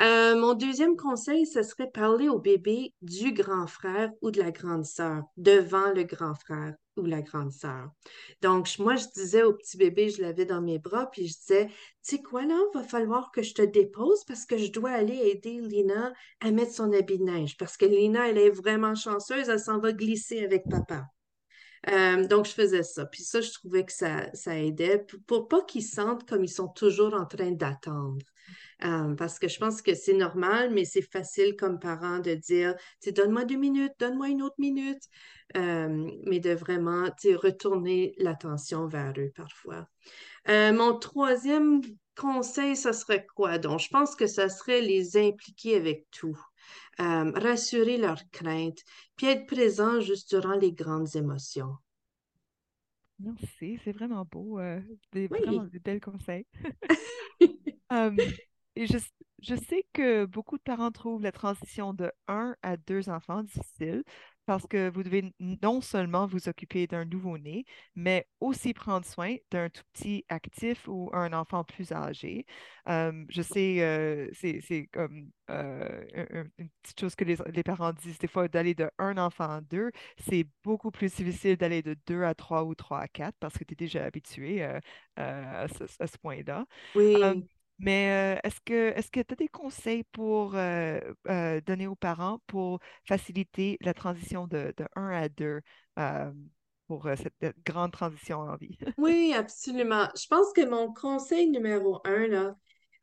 Euh, 0.00 0.36
mon 0.36 0.54
deuxième 0.54 0.96
conseil, 0.96 1.44
ce 1.44 1.62
serait 1.62 1.90
parler 1.90 2.28
au 2.28 2.38
bébé 2.38 2.94
du 3.02 3.32
grand 3.32 3.66
frère 3.66 4.10
ou 4.22 4.30
de 4.30 4.38
la 4.38 4.52
grande 4.52 4.84
sœur, 4.84 5.24
devant 5.36 5.90
le 5.92 6.04
grand 6.04 6.34
frère 6.34 6.74
ou 6.98 7.06
la 7.06 7.22
grande 7.22 7.52
sœur. 7.52 7.90
Donc, 8.42 8.68
moi, 8.78 8.96
je 8.96 9.06
disais 9.14 9.42
au 9.42 9.52
petit 9.52 9.76
bébé, 9.76 10.10
je 10.10 10.22
l'avais 10.22 10.44
dans 10.44 10.60
mes 10.60 10.78
bras, 10.78 11.10
puis 11.10 11.26
je 11.28 11.34
disais, 11.38 11.66
tu 11.66 12.16
sais 12.16 12.22
quoi, 12.22 12.44
là, 12.44 12.58
va 12.74 12.82
falloir 12.82 13.30
que 13.30 13.42
je 13.42 13.54
te 13.54 13.62
dépose 13.62 14.24
parce 14.24 14.44
que 14.44 14.58
je 14.58 14.70
dois 14.70 14.90
aller 14.90 15.16
aider 15.16 15.60
Lina 15.60 16.12
à 16.40 16.50
mettre 16.50 16.72
son 16.72 16.92
habit 16.92 17.18
de 17.18 17.24
neige 17.24 17.56
parce 17.56 17.76
que 17.76 17.86
Lina, 17.86 18.28
elle 18.28 18.38
est 18.38 18.50
vraiment 18.50 18.94
chanceuse, 18.94 19.48
elle 19.48 19.60
s'en 19.60 19.78
va 19.78 19.92
glisser 19.92 20.44
avec 20.44 20.64
papa. 20.68 21.06
Euh, 21.88 22.26
donc, 22.26 22.46
je 22.46 22.52
faisais 22.52 22.82
ça. 22.82 23.06
Puis 23.06 23.22
ça, 23.22 23.40
je 23.40 23.50
trouvais 23.52 23.84
que 23.84 23.92
ça, 23.92 24.32
ça 24.34 24.58
aidait 24.58 24.98
pour, 24.98 25.20
pour 25.26 25.48
pas 25.48 25.62
qu'ils 25.62 25.84
sentent 25.84 26.28
comme 26.28 26.44
ils 26.44 26.48
sont 26.48 26.68
toujours 26.68 27.14
en 27.14 27.24
train 27.24 27.52
d'attendre. 27.52 28.24
Euh, 28.84 29.14
parce 29.16 29.38
que 29.38 29.48
je 29.48 29.58
pense 29.58 29.82
que 29.82 29.94
c'est 29.94 30.14
normal, 30.14 30.70
mais 30.72 30.84
c'est 30.84 31.02
facile 31.02 31.56
comme 31.56 31.80
parent 31.80 32.20
de 32.20 32.34
dire, 32.34 32.74
donne-moi 33.06 33.44
deux 33.44 33.56
minutes, 33.56 33.92
donne-moi 33.98 34.28
une 34.28 34.42
autre 34.42 34.54
minute, 34.58 35.02
euh, 35.56 36.10
mais 36.26 36.38
de 36.38 36.52
vraiment 36.52 37.08
retourner 37.24 38.14
l'attention 38.18 38.86
vers 38.86 39.12
eux 39.18 39.32
parfois. 39.34 39.88
Euh, 40.48 40.72
mon 40.72 40.96
troisième 40.96 41.80
conseil, 42.16 42.76
ce 42.76 42.92
serait 42.92 43.26
quoi? 43.34 43.58
Donc, 43.58 43.80
je 43.80 43.88
pense 43.88 44.14
que 44.14 44.26
ce 44.26 44.48
serait 44.48 44.80
les 44.80 45.16
impliquer 45.16 45.76
avec 45.76 46.06
tout. 46.10 46.38
rassurer 46.98 47.96
leurs 47.96 48.28
craintes, 48.30 48.82
puis 49.16 49.26
être 49.28 49.46
présent 49.46 50.00
juste 50.00 50.34
durant 50.34 50.54
les 50.56 50.72
grandes 50.72 51.14
émotions. 51.16 51.74
Merci, 53.20 53.80
c'est 53.84 53.92
vraiment 53.92 54.24
beau. 54.30 54.60
des, 55.12 55.26
Vraiment 55.26 55.64
des 55.64 55.80
belles 55.80 56.00
conseils. 56.00 56.46
Je, 58.86 59.54
sais 59.56 59.84
que 59.92 60.24
beaucoup 60.24 60.56
de 60.56 60.62
parents 60.62 60.92
trouvent 60.92 61.22
la 61.22 61.32
transition 61.32 61.94
de 61.94 62.12
un 62.28 62.54
à 62.62 62.76
deux 62.76 63.08
enfants 63.08 63.42
difficile 63.42 64.04
parce 64.46 64.66
que 64.66 64.88
vous 64.88 65.02
devez 65.02 65.34
non 65.40 65.80
seulement 65.82 66.26
vous 66.26 66.48
occuper 66.48 66.86
d'un 66.86 67.04
nouveau-né, 67.04 67.66
mais 67.94 68.26
aussi 68.40 68.72
prendre 68.72 69.04
soin 69.04 69.36
d'un 69.50 69.68
tout 69.68 69.82
petit 69.92 70.24
actif 70.30 70.88
ou 70.88 71.10
un 71.12 71.34
enfant 71.34 71.64
plus 71.64 71.92
âgé. 71.92 72.46
je 72.86 73.42
sais, 73.42 73.82
euh, 73.82 74.28
c'est 74.32 74.88
comme 74.92 75.30
euh, 75.50 76.46
une 76.56 76.70
petite 76.82 77.00
chose 77.00 77.14
que 77.14 77.24
les, 77.24 77.62
parents 77.62 77.92
disent 77.92 78.18
des 78.18 78.28
fois 78.28 78.48
d'aller 78.48 78.74
de 78.74 78.90
un 78.98 79.18
enfant 79.18 79.50
à 79.50 79.60
deux, 79.60 79.90
c'est 80.18 80.46
beaucoup 80.64 80.90
plus 80.90 81.14
difficile 81.14 81.56
d'aller 81.58 81.82
de 81.82 81.94
deux 82.06 82.22
à 82.22 82.34
trois 82.34 82.64
ou 82.64 82.74
trois 82.74 83.00
à 83.00 83.08
quatre 83.08 83.36
parce 83.40 83.58
que 83.58 83.64
tu 83.64 83.74
es 83.74 83.76
déjà 83.76 84.04
habitué 84.04 84.62
euh, 84.62 84.80
à 85.16 85.68
ce, 85.68 85.84
à 86.00 86.06
ce 86.06 86.16
point-là. 86.16 86.64
Oui. 86.94 87.16
Mais 87.78 88.38
est-ce 88.42 88.60
que 88.64 88.92
est-ce 88.96 89.10
que 89.10 89.20
tu 89.20 89.32
as 89.32 89.36
des 89.36 89.48
conseils 89.48 90.04
pour 90.12 90.52
donner 90.52 91.86
aux 91.86 91.96
parents 91.96 92.40
pour 92.46 92.80
faciliter 93.04 93.78
la 93.80 93.94
transition 93.94 94.46
de, 94.46 94.74
de 94.76 94.84
1 94.96 95.10
à 95.10 95.28
2 95.28 95.60
pour 96.86 97.08
cette 97.16 97.54
grande 97.64 97.92
transition 97.92 98.40
en 98.40 98.56
vie? 98.56 98.76
Oui, 98.98 99.32
absolument. 99.36 100.08
Je 100.16 100.26
pense 100.26 100.52
que 100.52 100.68
mon 100.68 100.92
conseil 100.92 101.48
numéro 101.50 102.00
un, 102.04 102.26
là, 102.26 102.56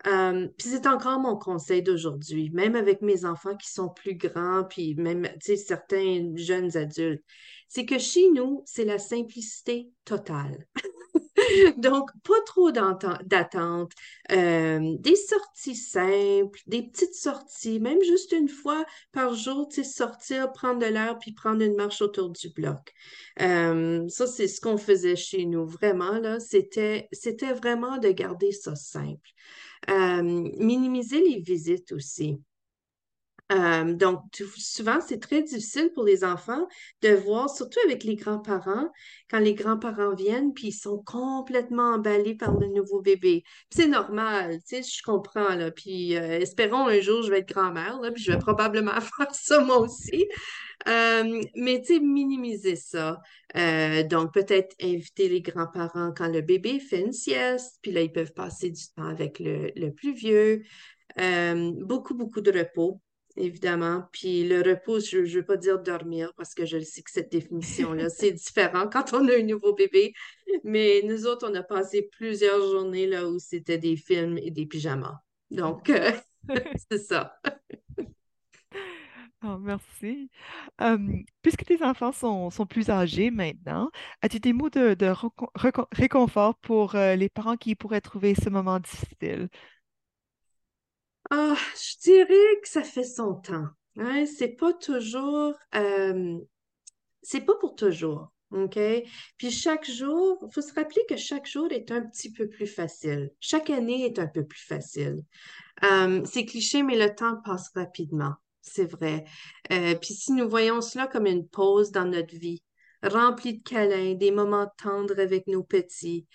puis 0.04 0.70
c'est 0.70 0.88
encore 0.88 1.20
mon 1.20 1.38
conseil 1.38 1.82
d'aujourd'hui, 1.82 2.50
même 2.52 2.76
avec 2.76 3.02
mes 3.02 3.26
enfants 3.26 3.56
qui 3.56 3.72
sont 3.72 3.90
plus 3.90 4.16
grands, 4.16 4.64
puis 4.70 4.96
même, 4.96 5.28
certains 5.40 6.32
jeunes 6.36 6.76
adultes, 6.78 7.24
c'est 7.68 7.86
que 7.86 7.98
chez 7.98 8.30
nous, 8.32 8.62
c'est 8.66 8.86
la 8.86 9.00
simplicité 9.00 9.90
totale. 10.04 10.68
Donc, 11.78 12.10
pas 12.24 12.42
trop 12.46 12.72
d'attente, 12.72 13.92
euh, 14.32 14.96
des 15.00 15.16
sorties 15.16 15.76
simples, 15.76 16.60
des 16.68 16.84
petites 16.84 17.16
sorties, 17.16 17.80
même 17.80 18.02
juste 18.02 18.32
une 18.32 18.50
fois 18.50 18.86
par 19.12 19.34
jour, 19.36 19.68
tu 19.68 19.84
sortir, 19.84 20.52
prendre 20.52 20.80
de 20.80 20.86
l'air, 20.86 21.18
puis 21.20 21.34
prendre 21.34 21.62
une 21.62 21.76
marche 21.76 22.02
autour 22.02 22.30
du 22.30 22.50
bloc. 22.50 22.94
Euh, 23.42 24.08
ça, 24.08 24.28
c'est 24.28 24.48
ce 24.48 24.62
qu'on 24.62 24.78
faisait 24.78 25.16
chez 25.16 25.46
nous, 25.46 25.66
vraiment, 25.66 26.20
là, 26.20 26.40
c'était, 26.40 27.08
c'était 27.12 27.54
vraiment 27.54 27.98
de 27.98 28.10
garder 28.10 28.52
ça 28.52 28.76
simple. 28.76 29.30
Euh, 29.90 30.22
minimiser 30.24 31.22
les 31.22 31.40
visites 31.40 31.92
aussi. 31.92 32.40
Euh, 33.52 33.94
donc, 33.94 34.22
souvent, 34.58 35.00
c'est 35.02 35.20
très 35.20 35.44
difficile 35.44 35.92
pour 35.94 36.04
les 36.04 36.24
enfants 36.24 36.68
de 37.04 37.10
voir, 37.10 37.50
surtout 37.50 37.80
avec 37.86 38.04
les 38.04 38.16
grands-parents, 38.16 38.90
quand 39.30 39.40
les 39.40 39.54
grands-parents 39.54 40.16
viennent, 40.16 40.54
puis 40.54 40.70
ils 40.70 40.74
sont 40.74 41.04
complètement 41.06 41.94
emballés 41.94 42.36
par 42.36 42.58
le 42.58 42.68
nouveau 42.68 43.02
bébé. 43.02 43.44
C'est 43.70 43.88
normal, 43.88 44.58
tu 44.68 44.78
sais, 44.78 44.84
je 44.84 45.04
comprends, 45.04 45.56
là. 45.56 45.70
Puis 45.70 46.16
euh, 46.18 46.40
espérons 46.40 46.88
un 46.88 47.00
jour, 47.02 47.22
je 47.22 47.30
vais 47.30 47.40
être 47.40 47.54
grand-mère, 47.54 48.00
là, 48.02 48.12
puis 48.12 48.24
je 48.24 48.32
vais 48.32 48.40
probablement 48.40 49.00
faire 49.18 49.34
ça 49.34 49.60
moi 49.60 49.78
aussi. 49.78 50.28
Euh, 50.88 51.42
mais, 51.56 51.82
tu 51.82 51.96
sais, 51.96 52.00
minimiser 52.00 52.76
ça. 52.76 53.22
donc, 54.10 54.34
peut-être 54.34 54.76
inviter 54.82 55.30
les 55.30 55.42
grands-parents 55.42 56.14
quand 56.18 56.28
le 56.30 56.42
bébé 56.42 56.80
fait 56.80 57.02
une 57.02 57.14
sieste, 57.14 57.78
puis 57.84 57.92
là, 57.92 58.02
ils 58.02 58.12
peuvent 58.12 58.34
passer 58.34 58.72
du 58.72 58.84
temps 58.96 59.08
avec 59.08 59.40
le, 59.40 59.72
le 59.76 59.92
plus 59.94 60.14
vieux. 60.14 60.64
beaucoup, 61.16 62.16
beaucoup 62.16 62.42
de 62.42 62.52
repos 62.52 63.02
évidemment. 63.38 64.04
Puis 64.12 64.48
le 64.48 64.62
repos, 64.62 65.00
je 65.00 65.18
ne 65.18 65.26
veux 65.26 65.46
pas 65.46 65.58
dire 65.58 65.80
dormir 65.80 66.34
parce 66.38 66.54
que 66.54 66.66
je 66.66 66.80
sais 66.80 67.02
que 67.02 67.12
cette 67.12 67.32
définition-là, 67.32 68.10
c'est 68.10 68.32
différent 68.32 68.88
quand 68.92 69.14
on 69.14 69.28
a 69.28 69.38
un 69.38 69.44
nouveau 69.44 69.74
bébé. 69.74 70.14
Mais 70.64 71.02
nous 71.04 71.26
autres, 71.26 71.48
on 71.50 71.56
a 71.56 71.64
passé 71.64 72.10
plusieurs 72.12 72.62
journées 72.62 73.08
là 73.08 73.28
où 73.28 73.40
c'était 73.40 73.78
des 73.78 73.98
films 73.98 74.38
et 74.38 74.52
des 74.52 74.66
pyjamas. 74.66 75.20
Donc, 75.52 75.90
euh, 75.90 76.12
c'est 76.92 77.00
ça. 77.00 77.40
Oh, 79.48 79.58
merci. 79.60 80.32
puisque 81.44 81.66
tes 81.66 81.84
enfants 81.84 82.12
sont, 82.12 82.50
sont, 82.50 82.66
plus 82.66 82.90
âgés 82.90 83.30
maintenant, 83.30 83.92
as-tu 84.24 84.40
des 84.40 84.54
mots 84.54 84.72
de, 84.72 84.96
de 84.96 85.14
réconfort 85.92 86.56
pour 86.56 86.96
euh, 86.96 87.16
les 87.16 87.30
parents 87.30 87.56
qui 87.56 87.76
pourraient 87.76 88.02
trouver 88.02 88.34
ce 88.34 88.50
moment 88.50 88.80
difficile? 88.80 89.50
Ah, 91.32 91.56
je 91.76 91.98
dirais 92.02 92.60
que 92.62 92.68
ça 92.68 92.84
fait 92.84 93.04
son 93.04 93.36
temps. 93.36 93.68
Hein? 93.98 94.26
C'est 94.26 94.56
pas 94.56 94.74
toujours, 94.74 95.54
euh, 95.76 96.38
c'est 97.22 97.42
pas 97.42 97.56
pour 97.56 97.76
toujours. 97.76 98.32
OK? 98.52 98.80
Puis 99.38 99.52
chaque 99.52 99.90
jour, 99.90 100.40
il 100.48 100.54
faut 100.54 100.62
se 100.62 100.74
rappeler 100.74 101.02
que 101.10 101.18
chaque 101.18 101.48
jour 101.48 101.72
est 101.72 101.92
un 101.92 102.02
petit 102.02 102.32
peu 102.32 102.48
plus 102.48 102.68
facile. 102.68 103.32
Chaque 103.40 103.70
année 103.70 104.06
est 104.06 104.20
un 104.20 104.28
peu 104.28 104.46
plus 104.46 104.64
facile. 104.64 105.24
Euh, 105.84 106.22
c'est 106.26 106.46
cliché, 106.46 106.84
mais 106.84 106.98
le 106.98 107.14
temps 107.14 107.42
passe 107.44 107.70
rapidement. 107.76 108.34
C'est 108.62 108.86
vrai. 108.86 109.26
Euh, 109.72 109.96
puis 109.96 110.14
si 110.14 110.32
nous 110.32 110.48
voyons 110.50 110.82
cela 110.82 111.08
comme 111.08 111.26
une 111.26 111.48
pause 111.48 111.92
dans 111.92 112.06
notre 112.06 112.36
vie, 112.36 112.64
remplie 113.08 113.60
de 113.60 113.64
câlins, 113.64 114.14
des 114.16 114.32
moments 114.32 114.72
tendres 114.78 115.20
avec 115.20 115.48
nos 115.48 115.64
petits, 115.64 116.28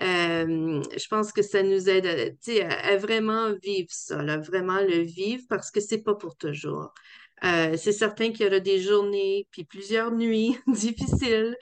euh, 0.00 0.82
je 0.96 1.08
pense 1.08 1.32
que 1.32 1.42
ça 1.42 1.62
nous 1.62 1.88
aide 1.88 2.06
à, 2.06 2.88
à, 2.88 2.96
vraiment 2.96 3.52
vivre 3.62 3.88
ça, 3.90 4.16
vraiment 4.38 4.80
le 4.80 5.02
vivre 5.02 5.44
parce 5.48 5.70
que 5.70 5.80
c'est 5.80 6.02
pas 6.02 6.14
pour 6.14 6.36
toujours. 6.36 6.92
Euh, 7.44 7.76
c'est 7.76 7.92
certain 7.92 8.32
qu'il 8.32 8.46
y 8.46 8.48
aura 8.48 8.60
des 8.60 8.80
journées 8.80 9.46
puis 9.50 9.64
plusieurs 9.64 10.10
nuits 10.12 10.58
difficiles, 10.66 11.56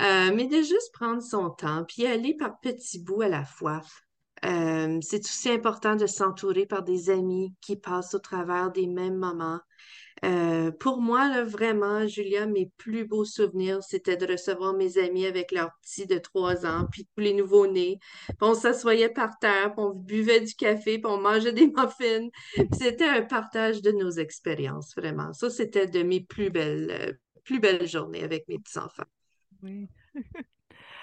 euh, 0.00 0.30
mais 0.34 0.46
de 0.46 0.56
juste 0.56 0.92
prendre 0.92 1.22
son 1.22 1.50
temps 1.50 1.84
puis 1.84 2.06
aller 2.06 2.34
par 2.34 2.60
petits 2.60 2.98
bouts 2.98 3.22
à 3.22 3.28
la 3.28 3.44
fois. 3.44 3.80
c'est 4.42 5.20
aussi 5.20 5.50
important 5.50 5.96
de 5.96 6.06
s'entourer 6.06 6.66
par 6.66 6.82
des 6.82 7.10
amis 7.10 7.54
qui 7.60 7.76
passent 7.76 8.14
au 8.14 8.18
travers 8.18 8.70
des 8.70 8.86
mêmes 8.86 9.16
moments, 9.16 9.60
euh, 10.24 10.70
pour 10.72 11.00
moi, 11.00 11.44
vraiment, 11.44 12.06
Julia, 12.06 12.46
mes 12.46 12.70
plus 12.76 13.04
beaux 13.04 13.24
souvenirs, 13.24 13.82
c'était 13.82 14.16
de 14.16 14.26
recevoir 14.26 14.74
mes 14.74 14.98
amis 14.98 15.26
avec 15.26 15.52
leurs 15.52 15.70
petits 15.82 16.06
de 16.06 16.18
trois 16.18 16.66
ans, 16.66 16.86
puis 16.90 17.04
tous 17.04 17.22
les 17.22 17.34
nouveaux-nés. 17.34 17.98
on 18.40 18.54
s'assoyait 18.54 19.08
par 19.08 19.38
terre, 19.38 19.74
puis 19.74 19.84
on 19.84 19.94
buvait 19.94 20.40
du 20.40 20.54
café, 20.54 20.98
puis 20.98 21.10
on 21.10 21.20
mangeait 21.20 21.52
des 21.52 21.66
muffins. 21.76 22.28
C'était 22.72 23.08
un 23.08 23.22
partage 23.22 23.82
de 23.82 23.92
nos 23.92 24.10
expériences, 24.10 24.94
vraiment. 24.96 25.32
Ça, 25.32 25.50
c'était 25.50 25.86
de 25.86 26.02
mes 26.02 26.20
plus 26.20 26.50
belles, 26.50 26.90
euh, 26.90 27.12
plus 27.44 27.60
belles 27.60 27.86
journées 27.86 28.22
avec 28.22 28.48
mes 28.48 28.58
petits-enfants. 28.58 29.04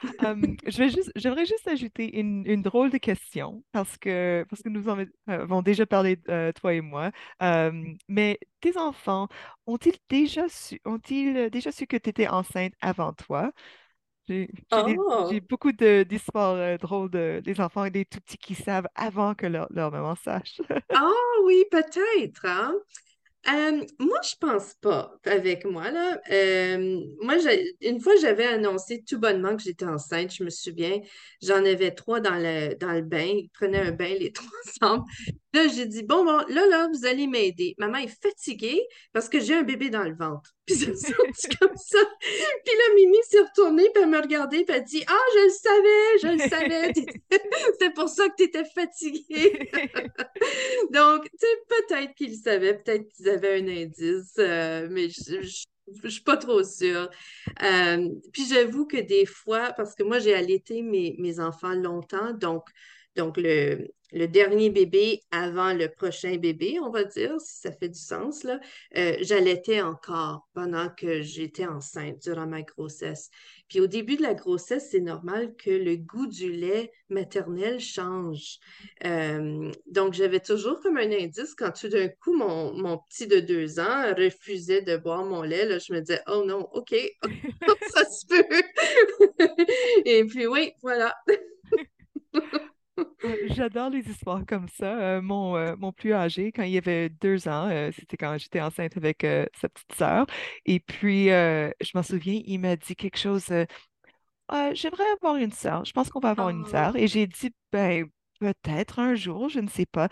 je 0.04 0.78
vais 0.78 0.90
juste, 0.90 1.12
j'aimerais 1.16 1.46
juste 1.46 1.68
ajouter 1.68 2.20
une, 2.20 2.62
drôle 2.62 2.90
de 2.90 2.98
question 2.98 3.64
parce 3.72 3.98
que, 3.98 4.46
parce 4.50 4.62
que 4.62 4.70
nous 4.70 4.90
en 4.90 5.04
avons 5.28 5.62
déjà 5.62 5.86
parlé, 5.86 6.20
euh, 6.30 6.52
toi 6.52 6.74
et 6.74 6.82
moi. 6.82 7.12
mais 8.08 8.40
tes 8.62 8.78
enfants 8.78 9.28
ont-ils 9.68 9.98
déjà 10.10 10.48
su, 10.50 10.82
ont-ils 10.86 11.50
déjà 11.50 11.72
su 11.72 11.88
que 11.88 11.98
tu 11.98 12.10
étais 12.10 12.28
enceinte 12.28 12.74
avant 12.82 13.14
toi? 13.14 13.52
J'ai 14.28 14.50
oh! 14.72 15.30
beaucoup 15.48 15.72
d'histoires 15.72 16.56
euh, 16.56 16.78
drôles 16.78 17.12
de, 17.12 17.42
des 17.44 17.62
enfants 17.62 17.86
et 17.86 17.92
des 17.92 18.06
tout 18.06 18.20
petits 18.22 18.38
qui 18.38 18.56
savent 18.56 18.88
avant 18.96 19.36
que 19.36 19.46
leur, 19.46 19.68
leur 19.70 19.92
maman 19.92 20.16
sache. 20.16 20.60
Ah 20.94 21.12
oui, 21.44 21.64
peut-être, 21.70 22.46
hein? 22.46 22.74
Euh, 23.48 23.86
moi, 24.00 24.18
je 24.24 24.36
pense 24.40 24.74
pas 24.82 25.20
avec 25.24 25.66
moi, 25.66 25.92
là. 25.92 26.20
Euh, 26.32 27.00
moi, 27.22 27.36
une 27.82 28.00
fois, 28.00 28.14
j'avais 28.20 28.46
annoncé 28.48 29.04
tout 29.08 29.20
bonnement 29.20 29.56
que 29.56 29.62
j'étais 29.62 29.86
enceinte, 29.86 30.34
je 30.34 30.44
me 30.44 30.50
souviens. 30.50 31.00
J'en 31.44 31.64
avais 31.64 31.92
trois 31.92 32.20
dans 32.22 32.36
le, 32.38 32.74
dans 32.76 32.92
le 32.92 33.02
bain. 33.04 33.24
Ils 33.24 33.50
prenaient 33.54 33.82
un 33.82 33.92
bain, 33.92 34.16
les 34.20 34.32
trois 34.34 34.50
ensemble. 34.82 35.04
Là, 35.56 35.70
j'ai 35.70 35.86
dit, 35.86 36.04
bon, 36.04 36.26
bon, 36.26 36.40
là, 36.50 36.68
là, 36.68 36.90
vous 36.92 37.06
allez 37.06 37.28
m'aider. 37.28 37.76
Maman 37.78 38.00
est 38.00 38.22
fatiguée 38.22 38.82
parce 39.14 39.30
que 39.30 39.40
j'ai 39.40 39.54
un 39.54 39.64
bébé 39.64 39.90
dans 39.90 40.04
le 40.04 40.14
ventre. 40.14 40.52
Puis 40.66 40.76
c'est 40.76 40.98
sorti 40.98 41.48
comme 41.58 41.78
ça. 41.78 42.00
Puis 42.20 42.74
là, 42.78 42.96
Mimi 42.98 43.18
s'est 43.24 43.40
retournée, 43.40 43.90
puis 43.94 44.04
elle 44.04 44.10
m'a 44.10 44.20
regardée, 44.20 44.66
puis 44.66 44.76
elle 44.76 44.82
a 44.82 44.84
dit, 44.84 45.04
ah, 45.08 45.26
je 45.34 45.44
le 45.44 45.50
savais, 45.50 46.20
je 46.22 46.44
le 46.44 46.50
savais. 46.50 46.94
C'est 47.80 47.94
pour 47.94 48.10
ça 48.10 48.28
que 48.28 48.36
tu 48.36 48.44
étais 48.44 48.66
fatiguée. 48.66 49.70
Donc, 50.92 51.24
tu 51.24 51.38
sais, 51.38 51.48
peut-être 51.70 52.16
qu'ils 52.16 52.36
savaient, 52.36 52.78
peut-être 52.78 53.08
qu'ils 53.14 53.30
avaient 53.30 53.62
un 53.62 53.68
indice, 53.68 54.34
euh, 54.40 54.88
mais 54.90 55.08
je, 55.08 55.42
je, 55.42 55.66
je 56.04 56.10
suis 56.10 56.24
pas 56.24 56.38
trop 56.38 56.64
sûre. 56.64 57.10
Euh, 57.64 58.10
puis 58.34 58.46
j'avoue 58.50 58.86
que 58.88 58.98
des 58.98 59.26
fois, 59.26 59.72
parce 59.78 59.96
que 59.96 60.04
moi, 60.04 60.20
j'ai 60.20 60.34
allaité 60.34 60.82
mes, 60.82 61.16
mes 61.20 61.40
enfants 61.40 61.76
longtemps, 61.76 62.34
donc, 62.34 62.64
donc 63.16 63.38
le, 63.38 63.88
dernier 64.12 64.70
bébé 64.70 65.22
avant 65.32 65.74
le 65.74 65.90
prochain 65.90 66.38
bébé, 66.38 66.78
on 66.82 66.90
va 66.90 67.04
dire, 67.04 67.40
si 67.40 67.60
ça 67.60 67.72
fait 67.72 67.90
du 67.90 68.00
sens, 68.00 68.44
là, 68.44 68.60
euh, 68.98 69.16
j'allaitais 69.20 69.82
encore 69.82 70.48
pendant 70.54 70.90
que 70.90 71.22
j'étais 71.22 71.66
enceinte 71.66 72.22
durant 72.22 72.48
ma 72.48 72.62
grossesse. 72.62 73.30
Puis 73.68 73.80
au 73.80 73.88
début 73.88 74.16
de 74.16 74.22
la 74.22 74.34
grossesse, 74.34 74.90
c'est 74.92 75.02
normal 75.02 75.56
que 75.58 75.70
le 75.70 75.98
goût 75.98 76.28
du 76.28 76.52
lait 76.52 76.92
maternel 77.10 77.80
change. 77.80 78.60
Euh, 79.06 79.72
donc, 79.88 80.14
j'avais 80.14 80.40
toujours 80.40 80.80
comme 80.82 80.98
un 80.98 81.12
indice 81.12 81.56
quand 81.56 81.72
tout 81.72 81.90
d'un 81.90 82.08
coup, 82.08 82.34
mon, 82.34 82.74
mon 82.74 83.00
petit 83.10 83.28
de 83.28 83.40
deux 83.40 83.80
ans 83.80 84.14
refusait 84.16 84.82
de 84.82 84.98
boire 84.98 85.26
mon 85.26 85.42
lait. 85.42 85.66
Là, 85.66 85.80
je 85.80 85.92
me 85.92 86.00
disais, 86.00 86.22
oh 86.28 86.44
non, 86.46 86.70
OK, 86.74 86.96
ça 87.94 88.06
se 88.06 88.26
peut. 88.28 88.46
Et 90.06 90.24
puis, 90.26 90.48
oui, 90.48 90.72
voilà. 90.82 91.14
Euh, 92.98 93.36
J'adore 93.50 93.90
les 93.90 94.08
histoires 94.10 94.46
comme 94.46 94.68
ça. 94.70 94.98
Euh, 95.00 95.22
mon, 95.22 95.56
euh, 95.56 95.76
mon 95.78 95.92
plus 95.92 96.14
âgé, 96.14 96.52
quand 96.52 96.64
il 96.64 96.78
avait 96.78 97.10
deux 97.10 97.48
ans, 97.48 97.68
euh, 97.70 97.92
c'était 97.94 98.18
quand 98.18 98.38
j'étais 98.38 98.62
enceinte 98.62 98.98
avec 98.98 99.26
sa 99.60 99.70
petite 99.70 99.94
sœur. 99.94 100.26
Et 100.66 100.80
puis, 100.80 101.26
je 101.28 101.92
m'en 101.96 102.04
souviens, 102.04 102.42
il 102.46 102.60
m'a 102.60 102.76
dit 102.76 102.96
quelque 102.96 103.18
chose. 103.18 103.52
Ah, 104.48 104.74
j'aimerais 104.74 105.10
avoir 105.22 105.38
une 105.38 105.52
sœur. 105.52 105.86
Je 105.86 105.92
pense 105.92 106.10
qu'on 106.10 106.20
va 106.20 106.30
avoir 106.30 106.50
une 106.50 106.64
Oh, 106.66 106.70
sœur. 106.70 106.96
Et 106.96 107.08
j'ai 107.08 107.28
dit, 107.28 107.52
ben, 107.72 108.08
peut-être 108.40 109.00
un 109.00 109.16
jour, 109.16 109.50
je 109.50 109.60
ne 109.60 109.68
sais 109.68 109.88
pas. 109.88 110.10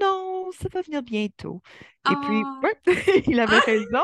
Non, 0.00 0.50
ça 0.58 0.68
va 0.72 0.82
venir 0.82 1.02
bientôt. 1.02 1.62
Et 2.10 2.14
puis, 2.16 2.42
ouais, 2.62 2.76
il 3.26 3.40
avait 3.40 3.56
ah, 3.56 3.64
raison. 3.64 4.02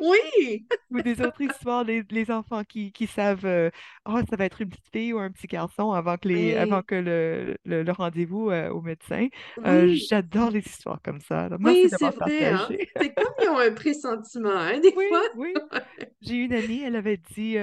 Oui, 0.00 0.66
Ou 0.90 1.00
des 1.00 1.20
autres 1.22 1.40
histoires, 1.40 1.82
les, 1.84 2.02
les 2.10 2.30
enfants 2.30 2.62
qui, 2.64 2.92
qui 2.92 3.06
savent, 3.06 3.44
euh, 3.46 3.70
oh, 4.06 4.20
ça 4.28 4.36
va 4.36 4.44
être 4.44 4.60
une 4.60 4.68
petite 4.68 4.88
fille 4.92 5.12
ou 5.12 5.18
un 5.18 5.30
petit 5.30 5.46
garçon 5.46 5.92
avant 5.92 6.16
que, 6.18 6.28
les, 6.28 6.54
avant 6.56 6.82
que 6.82 6.94
le, 6.94 7.56
le, 7.64 7.82
le 7.82 7.92
rendez-vous 7.92 8.50
euh, 8.50 8.70
au 8.70 8.80
médecin. 8.80 9.28
Euh, 9.66 9.86
oui, 9.86 9.98
j'adore 10.08 10.50
les 10.50 10.60
histoires 10.60 11.00
comme 11.02 11.20
ça. 11.20 11.44
Alors, 11.46 11.58
oui, 11.62 11.88
c'est 11.90 12.10
vrai, 12.10 12.46
hein? 12.46 12.68
C'est 12.96 13.14
comme 13.14 13.34
ils 13.42 13.48
ont 13.48 13.58
un 13.58 13.72
pressentiment, 13.72 14.50
hein, 14.50 14.78
des 14.80 14.92
Oui, 14.94 15.06
fois. 15.08 15.22
oui. 15.34 15.54
J'ai 16.20 16.36
une 16.36 16.52
amie, 16.52 16.80
elle 16.82 16.96
avait 16.96 17.16
dit, 17.16 17.56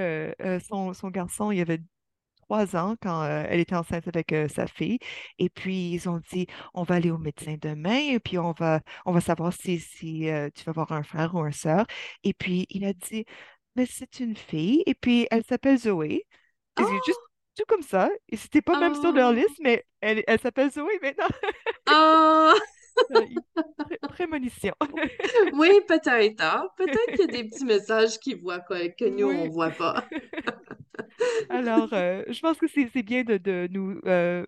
son, 0.68 0.94
son 0.94 1.10
garçon, 1.10 1.52
il 1.52 1.62
avait 1.62 1.82
trois 2.52 2.76
ans 2.76 2.96
quand 3.02 3.24
euh, 3.24 3.46
elle 3.48 3.60
était 3.62 3.76
enceinte 3.76 4.08
avec 4.08 4.34
euh, 4.34 4.48
sa 4.50 4.68
fille. 4.68 5.00
Et 5.40 5.50
puis, 5.50 5.92
ils 5.94 6.10
ont 6.10 6.20
dit, 6.32 6.48
on 6.74 6.84
va 6.84 6.96
aller 6.96 7.12
au 7.12 7.18
médecin 7.18 7.56
demain 7.62 7.98
et 7.98 8.20
puis 8.20 8.38
on 8.38 8.52
va, 8.52 8.82
on 9.06 9.12
va 9.14 9.22
savoir 9.22 9.54
si, 9.54 9.80
si 9.80 10.28
tu 10.56 10.64
vas 10.66 10.70
avoir 10.72 10.92
un 10.92 11.04
frère 11.04 11.34
ou 11.36 11.46
une 11.46 11.54
sœur. 11.54 11.86
Et 12.24 12.34
puis, 12.34 12.66
il 12.70 12.84
a 12.86 12.94
dit, 12.94 13.26
mais 13.76 13.86
c'est 13.86 14.20
une 14.20 14.36
fille 14.36 14.84
et 14.86 14.96
puis 14.96 15.28
elle 15.32 15.44
s'appelle 15.46 15.78
Zoé. 15.78 16.26
Et 16.80 16.84
c'est 16.84 17.00
juste 17.06 17.20
Oh, 17.20 17.28
tout 17.58 17.64
comme 17.68 17.84
ça. 17.84 18.10
Et 18.30 18.38
c'était 18.38 18.62
pas 18.62 18.80
même 18.80 18.96
sur 18.96 19.12
leur 19.12 19.32
oh, 19.32 19.34
liste, 19.34 19.60
mais 19.62 19.86
elle, 20.02 20.24
elle 20.28 20.40
s'appelle 20.40 20.72
Zoé 20.72 21.00
maintenant. 21.02 21.28
oh. 21.90 22.54
Prémonition. 24.10 24.74
Oui, 25.54 25.70
peut-être, 25.88 26.42
hein? 26.42 26.68
Peut-être 26.78 27.12
qu'il 27.12 27.22
y 27.22 27.24
a 27.24 27.28
des 27.28 27.50
petits 27.50 27.66
messages 27.66 28.20
qu'ils 28.20 28.40
voient 28.42 28.60
quoi, 28.60 28.90
que 28.90 29.06
nous, 29.06 29.30
on 29.30 29.44
Oui. 29.44 29.50
voit 29.50 29.72
pas. 29.72 30.06
Alors, 31.50 31.90
euh, 31.94 32.24
je 32.30 32.40
pense 32.40 32.58
que 32.58 32.68
c'est 32.68 33.04
bien 33.04 33.24
de, 33.24 33.38
de 33.38 33.68
nous 33.72 34.00
euh, 34.06 34.46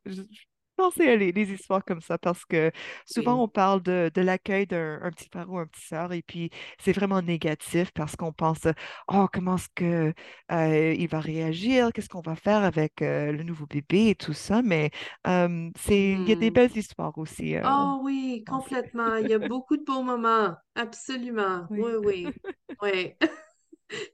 penser 0.75 1.08
à 1.10 1.15
les, 1.15 1.32
les 1.32 1.51
histoires 1.51 1.84
comme 1.86 2.01
ça 2.01 2.18
parce 2.18 2.46
que 2.46 2.72
souvent 3.06 3.36
Oui. 3.36 3.44
on 3.44 3.48
parle 3.48 3.82
de, 3.84 4.12
de 4.13 4.22
l'accueil 4.22 4.65
d'un 4.68 5.00
un 5.01 5.12
petit 5.12 5.30
frère 5.32 5.50
ou 5.51 5.58
un 5.60 5.68
petit 5.68 5.82
sœur 5.86 6.12
et 6.13 6.22
puis 6.24 6.50
c'est 6.80 6.93
vraiment 6.93 7.21
négatif 7.21 7.91
parce 7.93 8.15
qu'on 8.15 8.34
pense 8.34 8.62
oh 9.08 9.28
comment 9.32 9.56
est-ce 9.58 9.69
que 9.76 10.13
euh, 10.52 10.93
il 10.98 11.08
va 11.08 11.19
réagir, 11.19 11.91
qu'est-ce 11.93 12.10
qu'on 12.10 12.21
va 12.21 12.36
faire 12.36 12.63
avec 12.63 13.02
euh, 13.02 13.32
le 13.32 13.43
nouveau 13.43 13.67
bébé 13.67 14.10
et 14.10 14.15
tout 14.15 14.34
ça, 14.34 14.62
mais 14.63 14.89
euh, 15.28 15.69
c'est 15.78 16.13
il 16.13 16.28
y 16.30 16.32
a 16.32 16.36
des 16.36 16.50
Mhm. 16.50 16.52
belles 16.52 16.76
histoires 16.78 17.17
aussi. 17.17 17.56
euh, 17.56 17.65
Oh 17.65 18.00
oui, 18.04 18.43
complètement. 18.45 19.15
Il 19.17 19.28
y 19.30 19.34
a 19.34 19.39
beaucoup 19.39 19.78
de 19.78 19.84
beaux 19.84 20.02
moments. 20.04 20.56
Absolument. 20.76 21.67
Oui, 21.69 21.93
Oui, 21.93 21.93
oui. 21.95 22.38
Oui. 22.82 23.15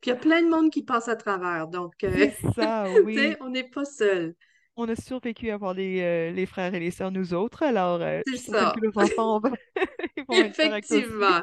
Puis 0.01 0.07
il 0.07 0.09
y 0.09 0.11
a 0.11 0.15
plein 0.15 0.41
de 0.41 0.49
monde 0.49 0.69
qui 0.71 0.83
passe 0.83 1.07
à 1.07 1.15
travers. 1.15 1.67
Donc, 1.67 1.93
euh, 2.03 2.29
ça, 2.55 2.85
oui. 3.05 3.35
on 3.41 3.49
n'est 3.49 3.69
pas 3.69 3.85
seul. 3.85 4.35
On 4.75 4.87
a 4.87 4.95
survécu 4.95 5.49
à 5.49 5.57
voir 5.57 5.73
les, 5.73 6.01
euh, 6.01 6.31
les 6.31 6.45
frères 6.45 6.73
et 6.73 6.79
les 6.79 6.91
sœurs, 6.91 7.11
nous 7.11 7.33
autres. 7.33 7.63
Alors, 7.63 8.01
euh, 8.01 8.21
je 8.27 8.31
que 8.33 8.37
ça. 8.37 8.73
nos 8.81 8.91
enfants 9.01 9.39
vont- 9.41 9.51
ils 10.17 10.23
vont 10.27 10.35
être 10.35 10.55
corrects 10.55 10.85
aussi. 10.85 10.95
Effectivement. 10.99 11.41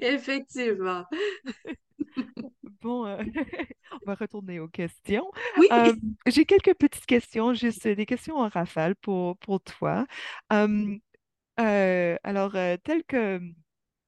Effectivement. 0.00 1.04
Bon, 2.80 3.06
euh, 3.06 3.22
on 3.92 4.06
va 4.06 4.14
retourner 4.14 4.58
aux 4.60 4.68
questions. 4.68 5.30
Oui. 5.58 5.68
Euh, 5.72 5.92
j'ai 6.26 6.44
quelques 6.44 6.74
petites 6.74 7.06
questions, 7.06 7.54
juste 7.54 7.86
des 7.86 8.06
questions 8.06 8.36
en 8.36 8.48
rafale 8.48 8.96
pour, 8.96 9.36
pour 9.38 9.60
toi. 9.60 10.06
Euh, 10.52 12.16
alors, 12.22 12.52
tel 12.84 13.04
que 13.04 13.40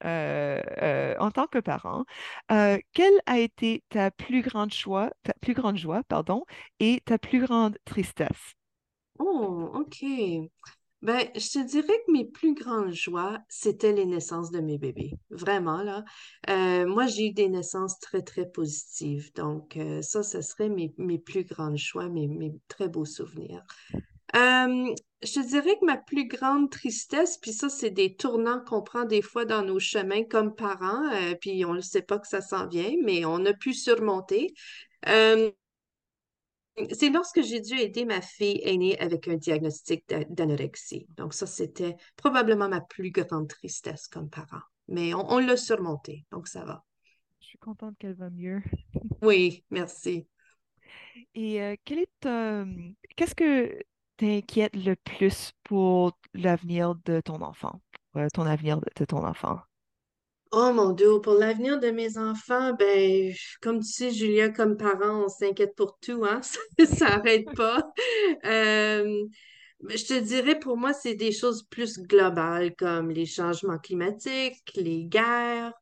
euh, 0.04 0.60
euh, 0.82 1.14
en 1.18 1.30
tant 1.30 1.46
que 1.46 1.58
parent, 1.58 2.04
euh, 2.52 2.78
quelle 2.92 3.20
a 3.26 3.38
été 3.38 3.82
ta 3.88 4.10
plus 4.10 4.42
grande 4.42 4.72
joie, 4.72 5.10
ta 5.22 5.32
plus 5.40 5.54
grande 5.54 5.76
joie, 5.76 6.02
pardon, 6.04 6.44
et 6.80 7.02
ta 7.04 7.18
plus 7.18 7.40
grande 7.40 7.78
tristesse? 7.84 8.54
Oh, 9.18 9.70
OK. 9.74 10.04
Ben, 11.00 11.28
je 11.36 11.52
te 11.52 11.64
dirais 11.64 12.02
que 12.06 12.12
mes 12.12 12.24
plus 12.24 12.54
grandes 12.54 12.92
joies, 12.92 13.38
c'était 13.48 13.92
les 13.92 14.04
naissances 14.04 14.50
de 14.50 14.60
mes 14.60 14.78
bébés. 14.78 15.12
Vraiment, 15.30 15.82
là. 15.82 16.04
Moi, 16.86 17.06
j'ai 17.06 17.28
eu 17.28 17.32
des 17.32 17.48
naissances 17.48 18.00
très, 18.00 18.22
très 18.22 18.46
positives. 18.50 19.32
Donc, 19.34 19.78
ça, 20.02 20.22
ce 20.24 20.40
serait 20.40 20.68
mes, 20.68 20.92
mes 20.98 21.18
plus 21.18 21.44
grandes 21.44 21.76
joies, 21.76 22.08
mes, 22.08 22.26
mes 22.26 22.52
très 22.66 22.88
beaux 22.88 23.04
souvenirs. 23.04 23.64
Euh, 24.36 24.94
je 25.22 25.32
te 25.32 25.46
dirais 25.46 25.76
que 25.80 25.86
ma 25.86 25.96
plus 25.96 26.26
grande 26.28 26.70
tristesse, 26.70 27.38
puis 27.38 27.52
ça, 27.52 27.68
c'est 27.68 27.90
des 27.90 28.14
tournants 28.14 28.62
qu'on 28.64 28.82
prend 28.82 29.04
des 29.04 29.22
fois 29.22 29.44
dans 29.44 29.62
nos 29.62 29.80
chemins 29.80 30.24
comme 30.24 30.54
parents, 30.54 31.10
euh, 31.12 31.34
puis 31.40 31.64
on 31.64 31.74
ne 31.74 31.80
sait 31.80 32.02
pas 32.02 32.18
que 32.18 32.28
ça 32.28 32.40
s'en 32.40 32.66
vient, 32.68 32.94
mais 33.02 33.24
on 33.24 33.44
a 33.44 33.52
pu 33.52 33.72
surmonter. 33.74 34.54
Euh, 35.08 35.50
c'est 36.92 37.10
lorsque 37.10 37.42
j'ai 37.42 37.60
dû 37.60 37.74
aider 37.78 38.04
ma 38.04 38.20
fille 38.20 38.60
aînée 38.62 38.98
avec 39.00 39.26
un 39.28 39.36
diagnostic 39.36 40.04
d'a- 40.08 40.24
d'anorexie. 40.24 41.06
Donc 41.16 41.34
ça, 41.34 41.46
c'était 41.46 41.96
probablement 42.16 42.68
ma 42.68 42.80
plus 42.80 43.10
grande 43.10 43.48
tristesse 43.48 44.06
comme 44.06 44.30
parent. 44.30 44.62
Mais 44.86 45.12
on, 45.14 45.30
on 45.32 45.38
l'a 45.38 45.56
surmonté, 45.56 46.24
donc 46.30 46.46
ça 46.48 46.64
va. 46.64 46.84
Je 47.40 47.46
suis 47.46 47.58
contente 47.58 47.96
qu'elle 47.98 48.14
va 48.14 48.30
mieux. 48.30 48.62
Oui, 49.22 49.64
merci. 49.70 50.26
Et 51.34 51.60
euh, 51.62 51.76
quel 51.84 51.98
est 51.98 52.26
euh, 52.26 52.64
qu'est-ce 53.16 53.34
que 53.34 53.78
t'inquiète 54.18 54.76
le 54.76 54.94
plus 54.96 55.52
pour 55.64 56.12
l'avenir 56.34 56.94
de 57.06 57.20
ton 57.20 57.40
enfant, 57.40 57.80
euh, 58.16 58.28
ton 58.34 58.44
avenir 58.44 58.80
de, 58.80 59.04
ton 59.06 59.24
enfant? 59.24 59.60
Oh 60.50 60.72
mon 60.72 60.92
Dieu, 60.92 61.20
pour 61.20 61.34
l'avenir 61.34 61.78
de 61.78 61.90
mes 61.90 62.16
enfants, 62.16 62.72
ben, 62.74 63.32
comme 63.60 63.80
tu 63.80 63.92
sais, 63.92 64.10
Julia, 64.10 64.48
comme 64.48 64.76
parent, 64.78 65.24
on 65.24 65.28
s'inquiète 65.28 65.74
pour 65.76 65.98
tout, 66.00 66.24
hein? 66.24 66.40
Ça 66.78 66.86
s'arrête 66.86 67.46
pas. 67.54 67.82
Euh, 68.44 69.24
je 69.88 70.04
te 70.06 70.18
dirais, 70.18 70.58
pour 70.58 70.76
moi, 70.78 70.94
c'est 70.94 71.14
des 71.14 71.32
choses 71.32 71.64
plus 71.64 71.98
globales 71.98 72.74
comme 72.76 73.10
les 73.10 73.26
changements 73.26 73.78
climatiques, 73.78 74.62
les 74.76 75.04
guerres, 75.04 75.72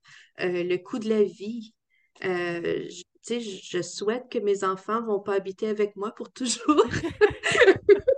euh, 0.40 0.64
le 0.64 0.76
coût 0.78 0.98
de 0.98 1.08
la 1.08 1.22
vie. 1.22 1.72
Je- 2.22 3.82
souhaite 3.82 4.28
que 4.30 4.38
mes 4.38 4.64
enfants 4.64 5.02
vont 5.04 5.20
pas 5.20 5.34
habiter 5.34 5.68
avec 5.68 5.96
moi 5.96 6.12
pour 6.14 6.32
toujours. 6.32 6.84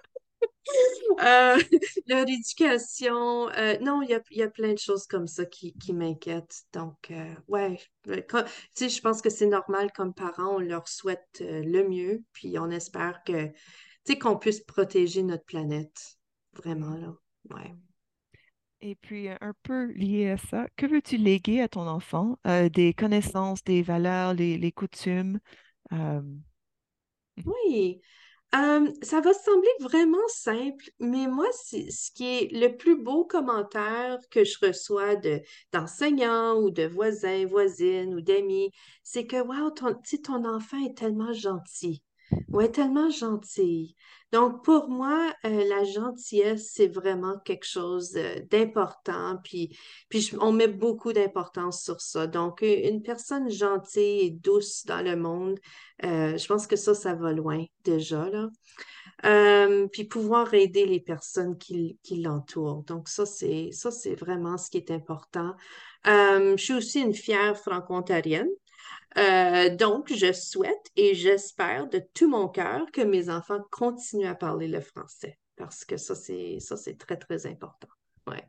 Euh, 1.23 1.59
leur 2.07 2.29
éducation, 2.29 3.49
euh, 3.51 3.77
non, 3.81 4.03
il 4.03 4.11
y 4.11 4.15
a, 4.15 4.21
y 4.31 4.43
a 4.43 4.49
plein 4.49 4.73
de 4.73 4.79
choses 4.79 5.07
comme 5.07 5.27
ça 5.27 5.45
qui, 5.47 5.75
qui 5.75 5.93
m'inquiètent. 5.93 6.63
Donc, 6.73 7.11
euh, 7.11 7.35
ouais, 7.49 7.81
quand- 8.29 8.45
tu 8.45 8.51
sais, 8.75 8.89
je 8.89 9.01
pense 9.01 9.21
que 9.21 9.31
c'est 9.31 9.47
normal 9.47 9.91
comme 9.93 10.15
parents, 10.15 10.57
on 10.57 10.59
leur 10.61 10.87
souhaite 10.89 11.41
le 11.41 11.89
mieux, 11.89 12.23
puis 12.33 12.59
on 12.59 12.71
espère 12.71 13.23
que, 13.25 13.47
tu 13.47 13.53
sais, 14.05 14.19
qu'on 14.19 14.37
puisse 14.37 14.61
protéger 14.61 15.23
notre 15.23 15.45
planète. 15.45 16.19
Vraiment, 16.55 16.97
là. 16.97 17.15
Ouais. 17.51 17.75
Et 18.81 18.95
puis, 18.97 19.29
un 19.29 19.55
peu 19.63 19.87
lié 19.93 20.31
à 20.31 20.37
ça, 20.37 20.67
que 20.77 20.87
veux-tu 20.87 21.17
léguer 21.17 21.61
à 21.63 21.69
ton 21.69 21.87
enfant? 21.87 22.39
Des 22.73 22.95
connaissances, 22.95 23.63
des 23.65 23.83
valeurs, 23.83 24.35
les, 24.35 24.57
les 24.59 24.73
coutumes? 24.73 25.41
Oui, 27.45 28.01
Ça 29.03 29.21
va 29.21 29.35
sembler 29.35 29.69
vraiment 29.81 30.27
simple, 30.29 30.91
mais 31.01 31.27
moi, 31.27 31.47
ce 31.53 32.11
qui 32.13 32.25
est 32.27 32.53
le 32.53 32.77
plus 32.77 32.97
beau 32.97 33.25
commentaire 33.25 34.19
que 34.31 34.45
je 34.45 34.57
reçois 34.67 35.17
de 35.17 35.41
d'enseignants 35.73 36.57
ou 36.61 36.71
de 36.71 36.85
voisins, 36.85 37.47
voisines 37.47 38.15
ou 38.15 38.21
d'amis, 38.21 38.71
c'est 39.03 39.27
que 39.27 39.37
wow, 39.37 39.71
ton, 39.71 39.95
ton 40.25 40.45
enfant 40.45 40.79
est 40.85 40.97
tellement 40.97 41.33
gentil. 41.33 42.03
Ouais, 42.49 42.71
tellement 42.71 43.11
gentil. 43.11 43.97
Donc, 44.33 44.63
pour 44.63 44.91
moi, 44.91 45.33
euh, 45.47 45.65
la 45.69 45.85
gentillesse, 45.85 46.73
c'est 46.75 46.89
vraiment 46.89 47.39
quelque 47.45 47.65
chose 47.65 48.15
euh, 48.17 48.41
d'important. 48.51 49.39
Puis, 49.43 49.79
puis 50.11 50.31
on 50.41 50.53
met 50.53 50.69
beaucoup 50.69 51.15
d'importance 51.15 51.83
sur 51.83 52.01
ça. 52.03 52.27
Donc, 52.27 52.61
une 52.61 53.03
personne 53.03 53.51
gentille 53.51 54.21
et 54.27 54.31
douce 54.31 54.85
dans 54.85 55.03
le 55.03 55.17
monde, 55.17 55.59
euh, 56.05 56.37
je 56.37 56.47
pense 56.47 56.67
que 56.67 56.77
ça, 56.77 56.95
ça 56.95 57.15
va 57.15 57.33
loin 57.33 57.65
déjà, 57.85 58.29
là. 58.29 58.49
Puis 59.93 60.05
pouvoir 60.05 60.53
aider 60.55 60.85
les 60.85 61.01
personnes 61.01 61.57
qui, 61.57 61.99
qui 62.03 62.21
l'entourent. 62.21 62.85
Donc, 62.85 63.09
ça, 63.09 63.25
c'est 63.25 63.71
ça, 63.73 63.91
c'est 63.91 64.15
vraiment 64.15 64.59
ce 64.59 64.71
qui 64.71 64.77
est 64.77 64.91
important. 64.91 65.55
Je 66.05 66.55
suis 66.59 66.75
aussi 66.75 67.01
une 67.01 67.15
fière 67.15 67.59
franco-ontarienne. 67.59 68.49
Euh, 69.17 69.75
donc, 69.75 70.13
je 70.13 70.33
souhaite 70.33 70.91
et 70.97 71.15
j'espère 71.15 71.89
de 71.89 72.01
tout 72.15 72.29
mon 72.29 72.49
cœur 72.49 72.87
que 72.93 73.01
mes 73.01 73.31
enfants 73.31 73.61
continuent 73.71 74.29
à 74.29 74.35
parler 74.35 74.69
le 74.69 74.81
français 74.81 75.39
parce 75.57 75.85
que 75.85 75.97
ça, 75.97 76.15
c'est 76.15 76.99
très, 76.99 77.17
très 77.17 77.47
important. 77.47 77.89
Ouais. 78.27 78.49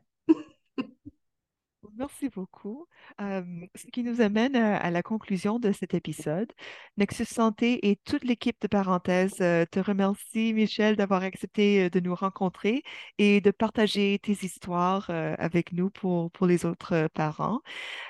Merci 2.00 2.30
beaucoup. 2.30 2.86
Ce 3.18 3.86
qui 3.92 4.02
nous 4.02 4.22
amène 4.22 4.56
à, 4.56 4.90
la 4.90 5.02
conclusion 5.02 5.58
de 5.58 5.70
cet 5.70 5.92
épisode. 5.92 6.50
Nexus 6.96 7.26
Santé 7.26 7.90
et 7.90 7.96
toute 7.96 8.24
l'équipe 8.24 8.56
de 8.62 8.68
Parenthèse 8.68 9.34
te 9.36 9.80
remercie, 9.80 10.54
Michel, 10.54 10.96
d'avoir 10.96 11.22
accepté 11.22 11.90
de 11.90 12.00
nous 12.00 12.14
rencontrer 12.14 12.82
et 13.18 13.42
de 13.42 13.50
partager 13.50 14.18
tes 14.22 14.32
histoires 14.32 15.10
avec 15.10 15.74
nous 15.74 15.90
pour, 15.90 16.30
pour 16.30 16.46
les 16.46 16.64
autres 16.64 17.10
parents. 17.12 17.60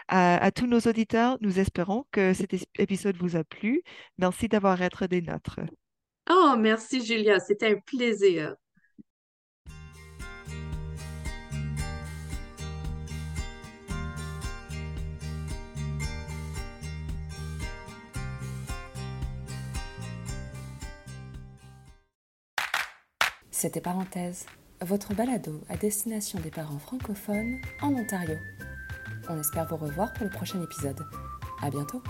À, 0.06 0.52
tous 0.52 0.68
nos 0.68 0.78
auditeurs, 0.78 1.36
nous 1.40 1.58
espérons 1.58 2.06
que 2.12 2.32
cet 2.32 2.54
épisode 2.78 3.16
vous 3.16 3.34
a 3.34 3.42
plu. 3.42 3.82
Merci 4.18 4.46
d'avoir 4.46 4.80
été 4.80 5.08
des 5.08 5.20
nôtres. 5.20 5.58
Oh, 6.30 6.54
merci, 6.56 7.04
Julia. 7.04 7.40
C'était 7.40 7.72
un 7.72 7.80
plaisir. 7.80 8.54
C'était 23.60 23.82
Parenthèse, 23.82 24.46
votre 24.80 25.12
balado 25.12 25.60
à 25.68 25.76
destination 25.76 26.40
des 26.40 26.48
parents 26.48 26.78
francophones 26.78 27.60
en 27.82 27.92
Ontario. 27.92 28.36
On 29.28 29.38
espère 29.38 29.66
vous 29.66 29.76
revoir 29.76 30.14
pour 30.14 30.24
le 30.24 30.30
prochain 30.30 30.62
épisode. 30.62 31.04
À 31.60 31.68
bientôt! 31.68 32.02